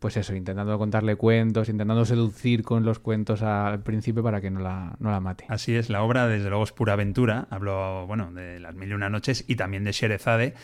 pues 0.00 0.16
eso, 0.16 0.34
intentando 0.34 0.78
contarle 0.78 1.16
cuentos, 1.16 1.68
intentando 1.68 2.04
seducir 2.04 2.62
con 2.62 2.84
los 2.84 2.98
cuentos 2.98 3.42
al 3.42 3.82
príncipe 3.82 4.22
para 4.22 4.40
que 4.40 4.50
no 4.50 4.60
la, 4.60 4.96
no 4.98 5.10
la 5.10 5.20
mate. 5.20 5.44
Así 5.48 5.74
es, 5.74 5.90
la 5.90 6.02
obra 6.02 6.26
desde 6.28 6.48
luego 6.48 6.64
es 6.64 6.72
pura 6.72 6.94
aventura. 6.94 7.46
Hablo, 7.50 8.06
bueno, 8.06 8.30
de 8.32 8.60
las 8.60 8.74
mil 8.74 8.90
y 8.90 8.92
una 8.92 9.10
noches 9.10 9.44
y 9.46 9.56
también 9.56 9.84
de 9.84 9.92
Sherezade, 9.92 10.54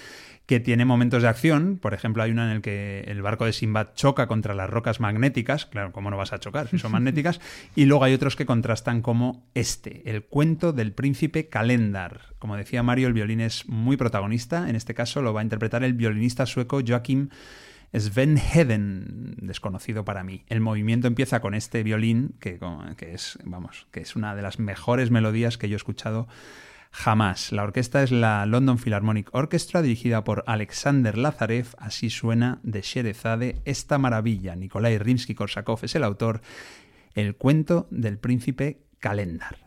que 0.47 0.61
tiene 0.61 0.85
momentos 0.85 1.23
de 1.23 1.29
acción. 1.29 1.79
Por 1.81 1.95
ejemplo, 1.95 2.23
hay 2.23 2.31
una 2.31 2.51
en 2.51 2.57
el 2.57 2.63
que 2.63 3.05
el 3.07 3.23
barco 3.23 3.45
de 3.45 3.53
Simbad 3.53 3.95
choca 3.95 4.27
contra 4.27 4.55
las 4.55 4.69
rocas 4.69 4.99
magnéticas. 4.99 5.67
Claro, 5.67 5.93
¿cómo 5.93 6.11
no 6.11 6.17
vas 6.17 6.33
a 6.33 6.41
chocar 6.41 6.69
si 6.69 6.79
son 6.79 6.93
magnéticas? 6.93 7.41
Y 7.77 7.85
luego 7.85 8.05
hay 8.05 8.15
otros 8.15 8.37
que 8.37 8.47
contrastan 8.47 9.01
como 9.01 9.47
este, 9.55 10.11
el 10.11 10.25
cuento 10.25 10.73
del 10.73 10.93
príncipe 10.93 11.49
Calendar. 11.49 12.23
Como 12.39 12.57
decía 12.57 12.83
Mario, 12.83 13.07
el 13.07 13.15
violín 13.15 13.41
es 13.41 13.69
muy 13.69 13.97
protagonista. 13.97 14.69
En 14.69 14.77
este 14.77 14.95
caso 14.95 15.23
lo 15.23 15.33
va 15.33 15.41
a 15.41 15.45
interpretar 15.45 15.85
el 15.85 15.93
violinista 15.95 16.47
sueco 16.47 16.81
Joachim 16.87 17.29
Sven 17.93 18.39
Heden, 18.39 19.35
desconocido 19.39 20.05
para 20.05 20.23
mí. 20.23 20.45
El 20.49 20.61
movimiento 20.61 21.09
empieza 21.09 21.41
con 21.41 21.55
este 21.55 21.83
violín, 21.83 22.35
que, 22.41 22.61
que 22.97 23.15
es, 23.15 23.39
vamos, 23.45 23.87
que 23.91 24.01
es 24.01 24.17
una 24.17 24.35
de 24.35 24.43
las 24.43 24.59
mejores 24.59 25.11
melodías 25.11 25.59
que 25.59 25.69
yo 25.69 25.75
he 25.75 25.77
escuchado 25.77 26.29
jamás. 26.93 27.53
La 27.53 27.63
orquesta 27.63 28.03
es 28.03 28.11
la 28.11 28.47
London 28.47 28.79
Philharmonic 28.79 29.29
Orchestra, 29.33 29.83
dirigida 29.83 30.25
por 30.25 30.45
Alexander 30.47 31.17
Lazarev. 31.17 31.69
Así 31.79 32.11
suena 32.11 32.61
de 32.63 32.83
Sherezade 32.83 33.61
esta 33.65 33.99
maravilla. 33.99 34.57
Nikolai 34.57 34.99
Rimsky-Korsakov 34.99 35.81
es 35.83 35.95
el 35.95 36.05
autor. 36.05 36.43
El 37.15 37.37
cuento 37.37 37.89
del 37.91 38.19
príncipe 38.19 38.83
Calendar. 38.99 39.59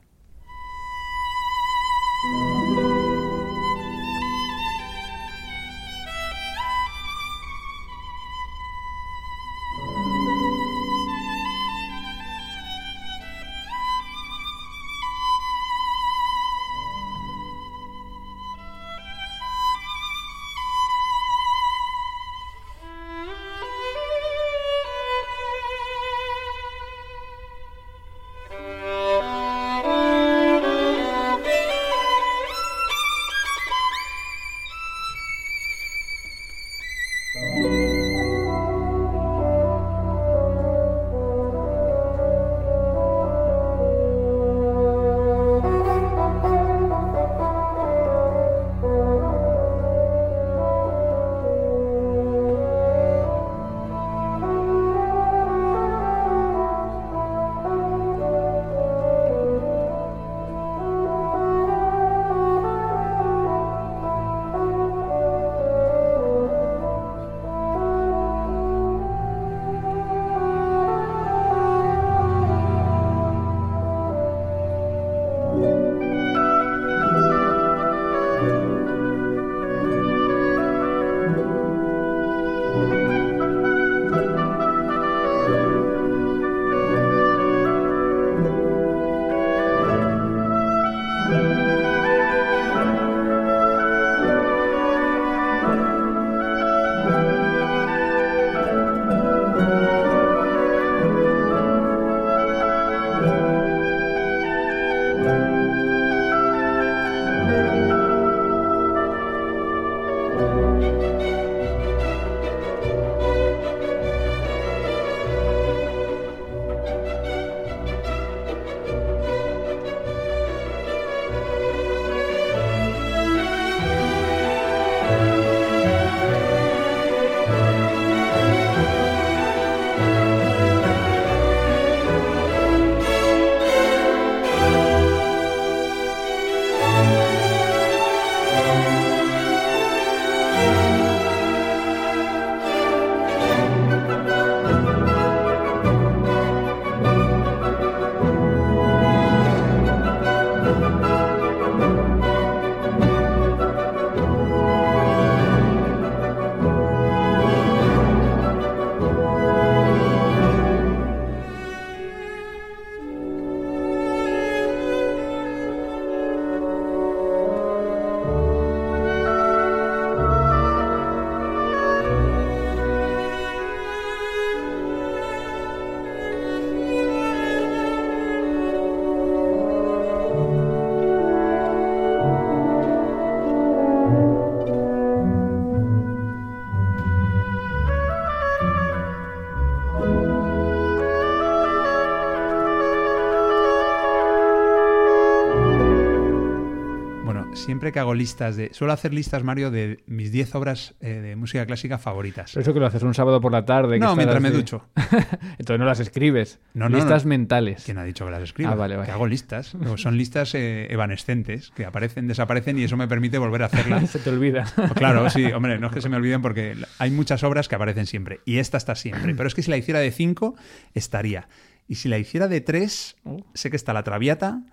Que 197.93 197.99
hago 197.99 198.13
listas 198.13 198.58
de. 198.58 198.73
Suelo 198.73 198.91
hacer 198.91 199.13
listas, 199.13 199.43
Mario, 199.43 199.71
de 199.71 200.03
mis 200.08 200.32
10 200.32 200.56
obras 200.56 200.95
eh, 200.99 201.13
de 201.21 201.36
música 201.36 201.65
clásica 201.65 201.97
favoritas. 201.97 202.51
Pero 202.53 202.62
eso 202.62 202.73
que 202.73 202.79
lo 202.79 202.88
haces 202.88 203.03
un 203.03 203.13
sábado 203.13 203.39
por 203.39 203.51
la 203.51 203.65
tarde. 203.65 203.99
no, 203.99 204.15
mientras 204.15 204.41
me 204.41 204.51
ducho. 204.51 204.88
Entonces 205.58 205.79
no 205.79 205.86
las 205.86 205.99
escribes. 205.99 206.60
No, 206.73 206.89
listas 206.89 207.25
mentales. 207.25 207.84
¿Quién 207.86 207.97
ha 207.97 208.03
dicho 208.03 208.25
que 208.25 208.32
las 208.32 208.43
escribo? 208.43 208.71
Ah, 208.71 208.75
vale, 208.75 208.95
vale. 208.95 209.08
Que 209.08 209.13
hago 209.13 209.27
listas. 209.27 209.77
son 209.95 210.17
listas 210.17 210.53
eh, 210.56 210.88
evanescentes 210.89 211.71
que 211.75 211.86
aparecen, 211.86 212.27
desaparecen 212.27 212.77
y 212.77 212.84
eso 212.84 212.97
me 212.97 213.08
permite 213.08 213.38
volver 213.38 213.63
a 213.63 213.65
hacerlas. 213.67 214.10
se 214.12 214.19
te 214.19 214.29
olvida. 214.29 214.65
claro, 214.95 215.29
sí, 215.29 215.45
hombre, 215.45 215.79
no 215.79 215.88
es 215.88 215.93
que 215.93 216.01
se 216.01 216.10
me 216.10 216.17
olviden 216.17 216.41
porque 216.41 216.75
hay 216.99 217.12
muchas 217.12 217.43
obras 217.43 217.67
que 217.67 217.75
aparecen 217.75 218.08
siempre 218.08 218.41
y 218.45 218.58
esta 218.58 218.77
está 218.77 218.95
siempre. 218.95 219.36
Pero 219.36 219.47
es 219.47 219.56
que 219.56 219.62
si 219.62 219.71
la 219.71 219.77
hiciera 219.77 219.99
de 219.99 220.12
5, 220.12 220.56
estaría. 220.93 221.47
Y 221.88 221.95
si 221.95 222.10
la 222.10 222.17
hiciera 222.17 222.47
de 222.47 222.62
3, 222.62 223.15
sé 223.53 223.69
que 223.69 223.75
está 223.75 223.93
la 223.93 224.03
Traviata, 224.03 224.63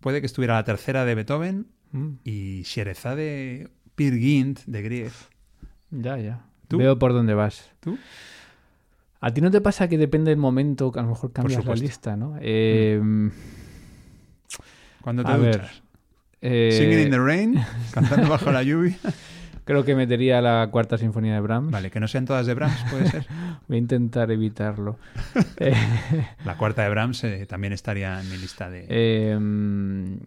puede 0.00 0.20
que 0.20 0.26
estuviera 0.26 0.54
la 0.54 0.64
tercera 0.64 1.04
de 1.04 1.14
Beethoven 1.14 1.66
mm. 1.92 2.08
y 2.24 2.62
Sherezade 2.62 3.70
Peer 3.94 4.18
Gynt 4.18 4.60
de 4.66 4.82
Grieg. 4.82 5.12
Ya, 5.90 6.18
ya. 6.18 6.44
Veo 6.70 6.98
por 6.98 7.12
dónde 7.12 7.34
vas. 7.34 7.70
¿Tú? 7.80 7.98
¿A 9.20 9.32
ti 9.32 9.40
no 9.40 9.50
te 9.50 9.60
pasa 9.60 9.88
que 9.88 9.98
depende 9.98 10.30
del 10.30 10.38
momento 10.38 10.92
que 10.92 11.00
a 11.00 11.02
lo 11.02 11.08
mejor 11.08 11.32
cambias 11.32 11.64
la 11.64 11.74
lista, 11.74 12.16
no? 12.16 12.36
Eh, 12.40 13.00
Cuando 15.02 15.24
te 15.24 15.32
duchas. 15.32 15.82
Eh, 16.40 16.70
Singing 16.72 17.00
in 17.00 17.10
the 17.10 17.18
Rain, 17.18 17.64
cantando 17.92 18.28
bajo 18.28 18.52
la 18.52 18.62
lluvia. 18.62 18.96
Creo 19.68 19.84
que 19.84 19.94
metería 19.94 20.40
la 20.40 20.66
cuarta 20.70 20.96
sinfonía 20.96 21.34
de 21.34 21.40
Brahms. 21.40 21.70
Vale, 21.70 21.90
que 21.90 22.00
no 22.00 22.08
sean 22.08 22.24
todas 22.24 22.46
de 22.46 22.54
Brahms, 22.54 22.86
puede 22.90 23.06
ser. 23.06 23.26
Voy 23.68 23.76
a 23.76 23.78
intentar 23.78 24.30
evitarlo. 24.30 24.98
la 26.46 26.56
cuarta 26.56 26.84
de 26.84 26.88
Brahms 26.88 27.22
eh, 27.24 27.44
también 27.44 27.74
estaría 27.74 28.18
en 28.18 28.30
mi 28.30 28.38
lista 28.38 28.70
de. 28.70 28.86
Em, 28.88 30.20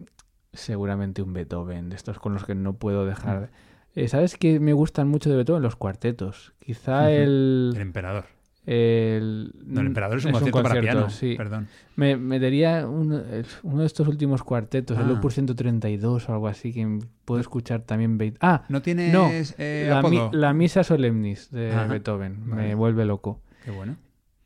seguramente 0.52 1.22
un 1.22 1.32
Beethoven, 1.32 1.90
de 1.90 1.96
estos 1.96 2.20
con 2.20 2.34
los 2.34 2.44
que 2.44 2.54
no 2.54 2.74
puedo 2.74 3.04
dejar. 3.04 3.50
Mm. 3.96 4.06
¿Sabes 4.06 4.36
que 4.36 4.60
me 4.60 4.74
gustan 4.74 5.08
mucho 5.08 5.28
de 5.28 5.34
Beethoven? 5.34 5.62
Los 5.62 5.74
cuartetos. 5.74 6.52
Quizá 6.60 7.10
el. 7.10 7.72
El 7.74 7.80
emperador. 7.80 8.26
El, 8.64 9.52
no, 9.64 9.80
el 9.80 9.88
emperador 9.88 10.18
es 10.18 10.24
un, 10.24 10.32
concierto, 10.32 10.62
para 10.62 10.80
piano, 10.80 11.10
sí. 11.10 11.34
perdón. 11.36 11.66
Me, 11.96 12.16
me 12.16 12.38
daría 12.38 12.86
uno, 12.86 13.18
de 13.18 13.44
estos 13.84 14.06
últimos 14.06 14.44
cuartetos, 14.44 14.96
el 14.98 15.10
ah. 15.10 15.12
Opus 15.14 15.34
132 15.34 16.28
o 16.28 16.32
algo 16.32 16.46
así, 16.46 16.72
que 16.72 17.00
puedo 17.24 17.40
escuchar 17.40 17.82
también. 17.82 18.36
Ah, 18.40 18.64
¿no 18.68 18.80
tienes 18.80 19.54
eh, 19.58 19.90
la, 20.32 20.52
Misa 20.52 20.84
Solemnis 20.84 21.50
de 21.50 21.74
Beethoven, 21.88 22.46
me 22.46 22.74
vuelve 22.76 23.04
loco. 23.04 23.42
Qué 23.64 23.72
bueno. 23.72 23.96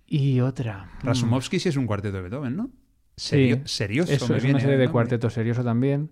Y 0.06 0.40
otra. 0.40 0.88
Mm. 1.02 1.06
Rasumovsky 1.06 1.58
sí 1.58 1.68
es 1.68 1.76
un 1.76 1.86
cuarteto 1.86 2.16
de 2.16 2.22
Beethoven, 2.22 2.56
¿no? 2.56 2.70
Serio, 3.16 3.56
sí, 3.64 3.76
serioso. 3.76 4.12
Eso, 4.12 4.34
es 4.34 4.44
una 4.44 4.60
serie 4.60 4.76
de 4.78 4.88
cuartetos 4.88 5.32
serioso 5.32 5.62
también. 5.62 6.10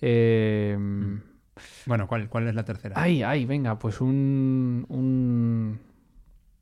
Eh, 0.00 0.78
bueno, 1.86 2.06
¿cuál, 2.06 2.28
¿cuál 2.28 2.48
es 2.48 2.54
la 2.54 2.64
tercera? 2.64 2.94
Ay, 2.96 3.22
ay, 3.22 3.44
venga, 3.44 3.78
pues 3.78 4.00
un, 4.00 4.86
un 4.88 5.80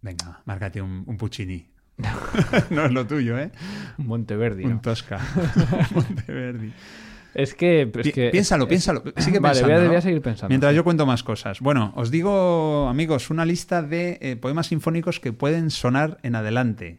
Venga, 0.02 0.40
márcate 0.44 0.80
un, 0.80 1.04
un 1.06 1.16
Puccini. 1.16 1.66
no 2.70 2.84
es 2.84 2.92
lo 2.92 3.06
tuyo, 3.06 3.38
¿eh? 3.38 3.50
Un 3.98 4.06
Monteverdi. 4.06 4.64
Un 4.64 4.80
Tosca. 4.80 5.18
Monteverdi. 5.94 6.72
Es 7.34 7.54
que, 7.54 7.90
es 7.94 8.12
que, 8.12 8.30
piénsalo, 8.30 8.66
piénsalo. 8.66 9.02
Sigue 9.18 9.40
vale, 9.40 9.60
pensando. 9.60 9.88
Voy 9.88 9.96
a, 9.96 10.00
seguir 10.00 10.22
pensando. 10.22 10.48
Mientras 10.48 10.74
yo 10.74 10.84
cuento 10.84 11.04
más 11.04 11.22
cosas. 11.22 11.60
Bueno, 11.60 11.92
os 11.94 12.10
digo, 12.10 12.88
amigos, 12.88 13.28
una 13.28 13.44
lista 13.44 13.82
de 13.82 14.18
eh, 14.22 14.36
poemas 14.36 14.68
sinfónicos 14.68 15.20
que 15.20 15.34
pueden 15.34 15.70
sonar 15.70 16.18
en 16.22 16.34
adelante. 16.34 16.98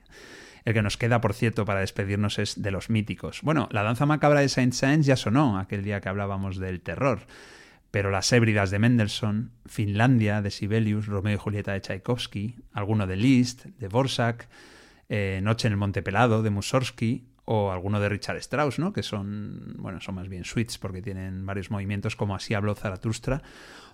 El 0.64 0.76
que 0.76 0.84
nos 0.84 0.98
queda, 0.98 1.22
por 1.22 1.34
cierto, 1.34 1.66
para 1.66 1.80
despedirnos 1.80 2.38
es 2.38 2.62
de 2.62 2.70
los 2.70 2.92
míticos. 2.92 3.40
Bueno, 3.42 3.68
la 3.72 3.82
danza 3.82 4.06
macabra 4.06 4.42
de 4.42 4.50
Saint-Saëns 4.50 5.08
ya 5.08 5.16
sonó 5.16 5.58
aquel 5.58 5.84
día 5.84 6.02
que 6.02 6.10
hablábamos 6.10 6.58
del 6.58 6.82
terror 6.82 7.22
pero 7.91 8.12
las 8.12 8.32
hébridas 8.32 8.71
de 8.71 8.80
Mendelssohn, 8.80 9.52
Finlandia 9.65 10.41
de 10.41 10.52
Sibelius, 10.52 11.08
Romeo 11.08 11.36
y 11.36 11.38
Julieta 11.38 11.73
de 11.73 11.82
Tchaikovsky, 11.82 12.56
alguno 12.73 13.08
de 13.08 13.15
Liszt, 13.15 13.65
de 13.65 13.88
Borsak, 13.88 14.50
eh, 15.10 15.39
Noche 15.41 15.67
en 15.67 15.73
el 15.73 15.78
Monte 15.78 16.02
Pelado 16.02 16.43
de 16.43 16.50
Mussorgsky 16.50 17.26
o 17.45 17.71
alguno 17.71 18.02
de 18.02 18.10
Richard 18.10 18.38
Strauss, 18.38 18.78
¿no? 18.78 18.91
que 18.91 19.04
son, 19.04 19.76
bueno, 19.78 20.02
son 20.02 20.15
más 20.15 20.28
bien 20.28 20.43
suites 20.43 20.78
porque 20.78 21.02
tienen 21.02 21.45
varios 21.45 21.71
movimientos 21.71 22.17
como 22.17 22.36
Así 22.36 22.54
habló 22.54 22.76
Zaratustra 22.76 23.41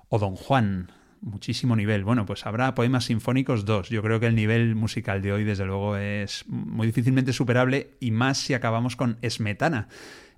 o 0.10 0.18
Don 0.18 0.36
Juan, 0.36 0.92
muchísimo 1.22 1.76
nivel. 1.76 2.04
Bueno, 2.04 2.26
pues 2.26 2.46
habrá 2.46 2.74
poemas 2.76 3.06
sinfónicos 3.06 3.66
dos. 3.66 3.90
Yo 3.90 4.02
creo 4.02 4.20
que 4.20 4.28
el 4.28 4.36
nivel 4.36 4.76
musical 4.76 5.22
de 5.22 5.34
hoy, 5.34 5.44
desde 5.44 5.66
luego, 5.66 5.98
es 5.98 6.46
muy 6.48 6.88
difícilmente 6.88 7.32
superable 7.32 7.92
y 8.00 8.12
más 8.12 8.40
si 8.40 8.54
acabamos 8.54 8.96
con 8.96 9.18
Esmetana, 9.22 9.88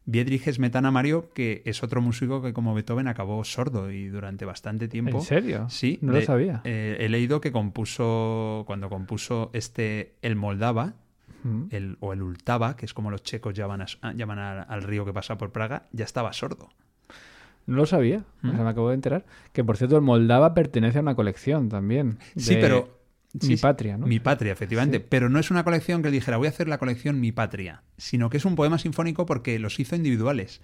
Biedrich 0.06 0.52
Smetana 0.52 0.92
Mario, 0.92 1.30
que 1.34 1.64
es 1.66 1.84
otro 1.84 2.02
músico 2.02 2.42
que 2.42 2.54
como 2.54 2.74
Beethoven 2.76 3.08
acabó 3.08 3.44
sordo 3.44 3.92
y 3.92 4.08
durante 4.08 4.46
bastante 4.46 4.88
tiempo. 4.88 5.18
¿En 5.18 5.24
serio? 5.24 5.70
Sí. 5.70 5.98
No 6.02 6.14
lo 6.14 6.22
sabía. 6.22 6.62
Eh, 6.64 6.98
he 7.00 7.10
leído 7.10 7.42
que 7.42 7.52
compuso, 7.52 8.64
cuando 8.68 8.90
compuso 8.90 9.50
este 9.54 10.14
El 10.22 10.36
Moldava, 10.36 10.94
el, 11.70 11.98
o 12.00 12.14
el 12.14 12.24
Ultava, 12.24 12.76
que 12.76 12.86
es 12.86 12.94
como 12.94 13.12
los 13.12 13.22
checos 13.22 13.54
llaman, 13.54 13.86
llaman 14.16 14.40
al, 14.40 14.82
río 14.82 15.06
que 15.06 15.14
pasa 15.14 15.38
por 15.38 15.52
Praga, 15.52 15.84
ya 15.92 16.06
estaba 16.06 16.34
sordo. 16.34 16.70
No 17.68 17.76
lo 17.78 17.86
sabía, 17.86 18.24
o 18.44 18.48
sea, 18.48 18.64
me 18.64 18.70
acabo 18.70 18.90
de 18.90 18.96
enterar. 18.96 19.26
Que 19.52 19.64
por 19.64 19.78
cierto, 19.78 19.96
el 19.96 20.02
Moldava 20.02 20.54
pertenece 20.54 21.00
a 21.00 21.02
una 21.02 21.16
colección 21.16 21.70
también. 21.70 22.20
Sí, 22.36 22.58
pero 22.60 22.95
mi 23.44 23.58
patria, 23.58 23.98
¿no? 23.98 24.08
Mi 24.08 24.20
patria, 24.20 24.54
efectivamente. 24.54 25.00
Pero 25.00 25.30
no 25.30 25.40
es 25.40 25.52
una 25.52 25.64
colección 25.64 26.02
que 26.02 26.10
él 26.10 26.14
dijera, 26.14 26.38
voy 26.38 26.48
a 26.48 26.50
hacer 26.50 26.68
la 26.68 26.78
colección 26.78 27.20
Mi 27.20 27.32
patria, 27.32 27.84
sino 27.98 28.30
que 28.30 28.38
es 28.38 28.46
un 28.46 28.56
poema 28.56 28.78
sinfónico 28.78 29.26
porque 29.26 29.60
los 29.60 29.80
hizo 29.80 29.96
individuales. 29.96 30.62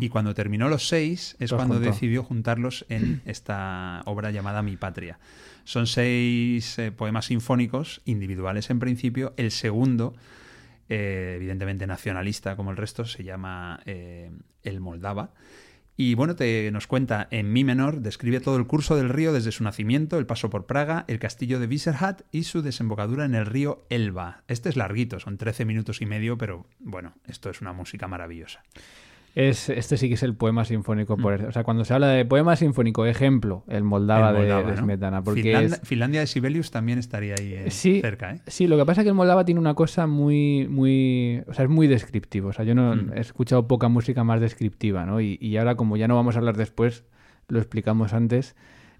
Y 0.00 0.08
cuando 0.08 0.34
terminó 0.34 0.68
los 0.68 0.88
seis 0.88 1.36
es 1.38 1.52
cuando 1.52 1.80
decidió 1.80 2.22
juntarlos 2.22 2.86
en 2.88 3.22
esta 3.24 4.02
obra 4.06 4.30
llamada 4.30 4.62
Mi 4.62 4.76
patria. 4.76 5.18
Son 5.64 5.86
seis 5.86 6.78
eh, 6.78 6.92
poemas 6.92 7.26
sinfónicos, 7.26 8.00
individuales 8.04 8.70
en 8.70 8.78
principio. 8.78 9.34
El 9.36 9.50
segundo, 9.50 10.14
eh, 10.88 11.34
evidentemente 11.36 11.86
nacionalista 11.88 12.54
como 12.54 12.70
el 12.70 12.76
resto, 12.76 13.04
se 13.04 13.24
llama 13.24 13.80
eh, 13.84 14.30
El 14.62 14.80
Moldava. 14.80 15.32
Y 15.96 16.14
bueno, 16.14 16.36
te, 16.36 16.70
nos 16.72 16.86
cuenta 16.86 17.26
en 17.30 17.52
mi 17.52 17.64
menor, 17.64 18.00
describe 18.00 18.40
todo 18.40 18.56
el 18.56 18.66
curso 18.66 18.96
del 18.96 19.08
río 19.08 19.32
desde 19.32 19.50
su 19.50 19.64
nacimiento, 19.64 20.18
el 20.18 20.26
paso 20.26 20.50
por 20.50 20.66
Praga, 20.66 21.04
el 21.08 21.18
castillo 21.18 21.58
de 21.58 21.66
Viserhat 21.66 22.22
y 22.30 22.44
su 22.44 22.60
desembocadura 22.60 23.24
en 23.24 23.34
el 23.34 23.46
río 23.46 23.86
Elba. 23.88 24.42
Este 24.46 24.68
es 24.68 24.76
larguito, 24.76 25.20
son 25.20 25.38
13 25.38 25.64
minutos 25.64 26.02
y 26.02 26.06
medio, 26.06 26.36
pero 26.36 26.66
bueno, 26.80 27.14
esto 27.26 27.48
es 27.48 27.62
una 27.62 27.72
música 27.72 28.08
maravillosa. 28.08 28.62
Es, 29.36 29.68
este 29.68 29.98
sí 29.98 30.08
que 30.08 30.14
es 30.14 30.22
el 30.22 30.34
poema 30.34 30.64
sinfónico. 30.64 31.18
Por, 31.18 31.42
mm. 31.42 31.48
O 31.48 31.52
sea, 31.52 31.62
cuando 31.62 31.84
se 31.84 31.92
habla 31.92 32.08
de 32.08 32.24
poema 32.24 32.56
sinfónico, 32.56 33.04
ejemplo, 33.04 33.64
el 33.68 33.84
Moldava, 33.84 34.32
de, 34.32 34.76
Smetana. 34.78 35.22
Porque 35.22 35.68
Finlandia, 35.82 36.20
de 36.20 36.26
Sibelius 36.26 36.70
también 36.70 36.98
estaría 36.98 37.34
ahí 37.38 37.52
eh, 37.52 37.70
cerca. 37.70 38.32
¿eh? 38.32 38.40
Sí, 38.46 38.66
lo 38.66 38.78
que 38.78 38.86
pasa 38.86 39.02
es 39.02 39.04
que 39.04 39.10
el 39.10 39.14
Moldava 39.14 39.44
tiene 39.44 39.60
una 39.60 39.74
cosa 39.74 40.06
muy, 40.06 40.66
muy. 40.68 41.42
O 41.48 41.52
sea, 41.52 41.66
es 41.66 41.70
muy 41.70 41.86
descriptivo. 41.86 42.48
O 42.48 42.52
sea, 42.54 42.64
yo 42.64 42.74
no 42.74 42.96
mm. 42.96 43.12
he 43.14 43.20
escuchado 43.20 43.68
poca 43.68 43.88
música 43.88 44.24
más 44.24 44.40
descriptiva, 44.40 45.04
¿no? 45.04 45.20
Y, 45.20 45.36
y 45.38 45.58
ahora, 45.58 45.74
como 45.74 45.98
ya 45.98 46.08
no 46.08 46.16
vamos 46.16 46.36
a 46.36 46.38
hablar 46.38 46.56
después, 46.56 47.04
lo 47.48 47.58
explicamos 47.58 48.14
antes. 48.14 48.56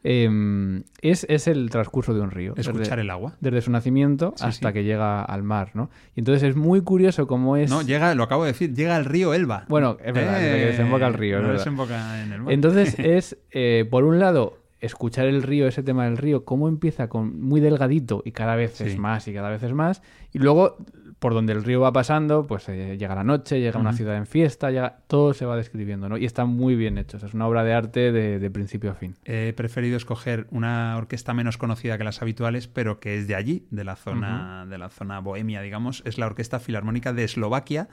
Em, 0.08 0.84
es, 1.02 1.26
es, 1.28 1.48
el 1.48 1.68
transcurso 1.68 2.14
de 2.14 2.20
un 2.20 2.30
río. 2.30 2.54
Escuchar 2.56 3.00
el 3.00 3.10
agua. 3.10 3.34
Desde 3.40 3.60
su 3.60 3.72
nacimiento 3.72 4.34
hasta 4.40 4.72
que 4.72 4.84
llega 4.84 5.24
al 5.24 5.42
mar, 5.42 5.72
¿no? 5.74 5.90
Y 6.14 6.20
entonces 6.20 6.48
es 6.50 6.54
muy 6.54 6.82
curioso 6.82 7.26
cómo 7.26 7.56
es... 7.56 7.68
No, 7.70 7.82
llega, 7.82 8.14
lo 8.14 8.22
acabo 8.22 8.44
de 8.44 8.52
decir, 8.52 8.72
llega 8.72 8.94
al 8.94 9.04
río 9.04 9.34
Elba. 9.34 9.64
Bueno, 9.68 9.96
es 10.04 10.14
verdad, 10.14 10.38
que 10.38 10.66
desemboca 10.66 11.08
el 11.08 11.14
río. 11.14 11.42
No 11.42 11.52
desemboca 11.52 12.22
en 12.22 12.32
el 12.32 12.40
mar. 12.40 12.52
Entonces 12.52 12.94
es, 12.98 13.36
eh, 13.50 13.84
por 13.90 14.04
un 14.04 14.20
lado, 14.20 14.58
escuchar 14.80 15.26
el 15.26 15.42
río, 15.42 15.66
ese 15.66 15.82
tema 15.82 16.04
del 16.04 16.18
río, 16.18 16.44
cómo 16.44 16.68
empieza 16.68 17.08
con 17.08 17.40
muy 17.40 17.60
delgadito 17.60 18.22
y 18.24 18.30
cada 18.30 18.54
vez 18.54 18.80
es 18.80 18.98
más 18.98 19.26
y 19.26 19.34
cada 19.34 19.50
vez 19.50 19.64
es 19.64 19.72
más, 19.72 20.02
y 20.32 20.38
luego 20.38 20.76
por 21.18 21.32
donde 21.32 21.52
el 21.54 21.64
río 21.64 21.80
va 21.80 21.92
pasando, 21.92 22.46
pues 22.46 22.68
eh, 22.68 22.96
llega 22.98 23.14
la 23.14 23.24
noche, 23.24 23.60
llega 23.60 23.80
una 23.80 23.94
ciudad 23.94 24.16
en 24.16 24.26
fiesta, 24.26 24.70
ya 24.70 24.98
todo 25.06 25.32
se 25.32 25.46
va 25.46 25.56
describiendo, 25.56 26.08
¿no? 26.08 26.18
Y 26.18 26.26
está 26.26 26.44
muy 26.44 26.76
bien 26.76 26.98
hecho, 26.98 27.16
es 27.16 27.34
una 27.34 27.46
obra 27.46 27.64
de 27.64 27.72
arte 27.72 28.12
de, 28.12 28.50
principio 28.50 28.90
a 28.90 28.94
fin. 28.94 29.16
He 29.24 29.52
preferido 29.54 29.96
escoger 29.96 30.46
una 30.50 30.96
orquesta 30.96 31.34
menos 31.34 31.56
conocida 31.58 31.98
que 31.98 32.04
las 32.04 32.22
habituales, 32.22 32.68
pero 32.68 33.00
que 33.00 33.18
es 33.18 33.26
de 33.26 33.34
allí, 33.34 33.66
de 33.70 33.84
la 33.84 33.96
zona, 33.96 34.66
de 34.68 34.78
la 34.78 34.88
zona 34.88 35.20
bohemia, 35.20 35.62
digamos, 35.62 36.02
es 36.04 36.18
la 36.18 36.26
Orquesta 36.26 36.60
Filarmónica 36.60 37.12
de 37.12 37.24
Eslovaquia 37.24 37.88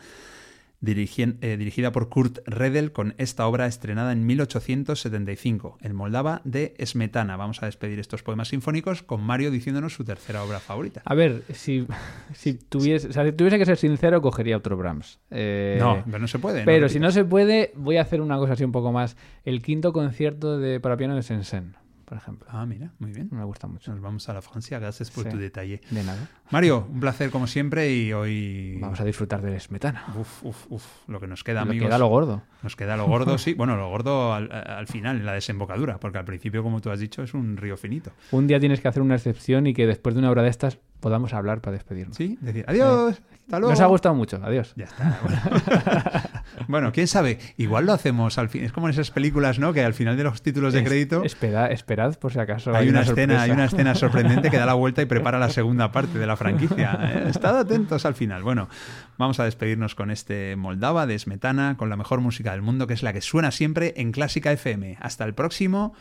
eh, 0.86 1.56
dirigida 1.58 1.92
por 1.94 2.10
Kurt 2.10 2.40
Redel 2.46 2.92
con 2.92 3.16
esta 3.18 3.48
obra 3.48 3.68
estrenada 3.68 4.12
en 4.12 4.26
1875, 4.26 5.78
el 5.82 5.94
Moldava 5.94 6.42
de 6.44 6.74
Smetana. 6.86 7.38
Vamos 7.38 7.64
a 7.64 7.68
despedir 7.68 8.00
estos 8.00 8.22
poemas 8.22 8.50
sinfónicos 8.50 9.02
con 9.02 9.22
Mario 9.22 9.50
diciéndonos 9.50 9.94
su 9.94 10.04
tercera 10.04 10.44
obra 10.44 10.60
favorita. 10.60 11.02
A 11.06 11.16
ver, 11.16 11.44
si, 11.54 11.88
si, 12.34 12.56
tuviese, 12.56 13.10
tuviese 13.32 13.58
que 13.58 13.66
ser 13.66 13.78
sincero, 13.78 14.22
cogería 14.22 14.58
otro 14.58 14.76
Brahms. 14.76 15.20
Eh, 15.32 15.78
no, 15.80 16.04
pero 16.06 16.20
no 16.20 16.28
se 16.28 16.40
puede. 16.40 16.66
Pero 16.66 16.90
si 16.90 17.00
no 17.00 17.12
se 17.12 17.24
puede, 17.24 17.72
voy 17.76 17.98
a 17.98 18.02
hacer 18.02 18.20
una 18.20 18.38
cosa 18.38 18.54
así 18.54 18.66
un 18.66 18.74
poco 18.74 18.92
más. 18.92 19.16
El 19.46 19.62
quinto 19.62 19.94
concierto 19.94 20.60
de, 20.60 20.82
para 20.82 20.98
piano 20.98 21.16
de 21.16 21.24
Sensen 21.24 21.76
por 22.14 22.22
ejemplo. 22.22 22.48
Ah, 22.52 22.64
mira, 22.68 22.92
muy 23.00 23.12
bien. 23.12 23.28
Me 23.32 23.44
gusta 23.44 23.66
mucho. 23.66 23.92
Nos 23.92 24.00
vamos 24.00 24.30
a 24.30 24.34
la 24.34 24.44
Francia, 24.44 24.78
gracias 24.78 25.10
por 25.10 25.24
Sí. 25.24 25.32
tu 25.32 25.38
detalle. 25.38 25.82
De 25.90 26.04
nada. 26.04 26.30
Mario, 26.52 26.88
un 26.88 27.00
placer 27.00 27.32
como 27.32 27.48
siempre 27.48 27.92
y 27.92 28.14
hoy... 28.14 28.78
Vamos 28.80 29.00
a 29.02 29.04
disfrutar 29.04 29.42
del 29.42 29.60
Smetana. 29.60 30.06
Uf, 30.16 30.44
uf, 30.44 30.66
uf, 30.70 30.86
lo 31.08 31.20
que 31.20 31.26
nos 31.26 31.44
queda, 31.44 31.66
Lo 31.66 31.72
amigos. 31.72 31.88
queda 31.88 31.98
lo 31.98 32.06
gordo. 32.10 32.44
Nos 32.62 32.76
queda 32.76 32.98
lo 32.98 33.08
gordo, 33.08 33.38
sí. 33.40 33.56
Bueno, 33.56 33.76
lo 33.78 33.90
gordo 33.90 34.32
al, 34.32 34.52
al 34.52 34.86
final, 34.86 35.18
en 35.18 35.26
la 35.26 35.34
desembocadura, 35.34 36.00
porque 36.00 36.20
al 36.20 36.26
principio, 36.26 36.62
como 36.62 36.82
tú 36.82 36.92
has 36.92 37.00
dicho, 37.00 37.24
es 37.24 37.34
un 37.34 37.58
río 37.58 37.78
finito. 37.78 38.12
Un 38.30 38.46
día 38.46 38.60
tienes 38.60 38.80
que 38.80 38.88
hacer 38.90 39.02
una 39.02 39.16
excepción 39.16 39.66
y 39.66 39.74
que 39.74 39.88
después 39.88 40.14
de 40.14 40.20
una 40.20 40.30
hora 40.30 40.44
de 40.44 40.50
estas 40.50 40.78
podamos 41.04 41.34
hablar 41.34 41.60
para 41.62 41.74
despedirnos. 41.74 42.16
Sí, 42.18 42.38
decir, 42.42 42.64
adiós, 42.68 43.22
hasta 43.44 43.60
luego. 43.60 43.72
Nos 43.74 43.82
ha 43.82 43.86
gustado 43.88 44.16
mucho. 44.16 44.40
Adiós. 44.42 44.74
Ya 44.76 44.86
está. 44.86 45.20
Bueno. 45.24 45.42
Bueno, 46.68 46.92
quién 46.94 47.08
sabe, 47.08 47.40
igual 47.58 47.86
lo 47.86 47.94
hacemos 47.94 48.38
al 48.38 48.48
fin. 48.48 48.64
Es 48.64 48.72
como 48.72 48.88
en 48.88 48.92
esas 48.92 49.12
películas, 49.12 49.60
¿no? 49.60 49.74
Que 49.74 49.84
al 49.84 49.94
final 49.94 50.16
de 50.16 50.24
los 50.24 50.42
títulos 50.42 50.72
de 50.74 50.84
crédito 50.84 51.24
espera- 51.24 51.68
esperad 51.72 52.16
por 52.18 52.32
si 52.32 52.40
acaso. 52.40 52.74
hay 52.74 52.88
una, 52.90 53.02
escena, 53.02 53.42
hay 53.42 53.52
una 53.52 53.66
escena 53.66 53.96
sorprendente 53.96 54.50
que 54.50 54.58
da 54.58 54.66
la 54.66 54.76
vuelta 54.76 55.02
y 55.02 55.06
prepara 55.06 55.40
la 55.40 55.50
segunda 55.50 55.92
parte 55.92 56.18
de 56.20 56.26
la 56.26 56.38
franquicia. 56.38 56.98
¿eh? 57.02 57.26
Estad 57.30 57.58
atentos 57.60 58.06
al 58.06 58.14
final. 58.14 58.44
Bueno, 58.44 58.70
vamos 59.18 59.40
a 59.40 59.46
despedirnos 59.46 59.94
con 59.96 60.10
este 60.12 60.56
Moldava 60.56 61.06
de 61.06 61.20
Smetana, 61.20 61.76
con 61.76 61.90
la 61.90 61.98
mejor 61.98 62.22
música 62.22 62.52
del 62.52 62.62
mundo, 62.62 62.88
que 62.88 62.94
es 62.94 63.04
la 63.04 63.12
que 63.14 63.22
suena 63.22 63.52
siempre 63.52 63.94
en 63.98 64.12
Clásica 64.12 64.52
FM. 64.52 64.98
Hasta 65.02 65.26
el 65.26 65.34
próximo. 65.34 65.94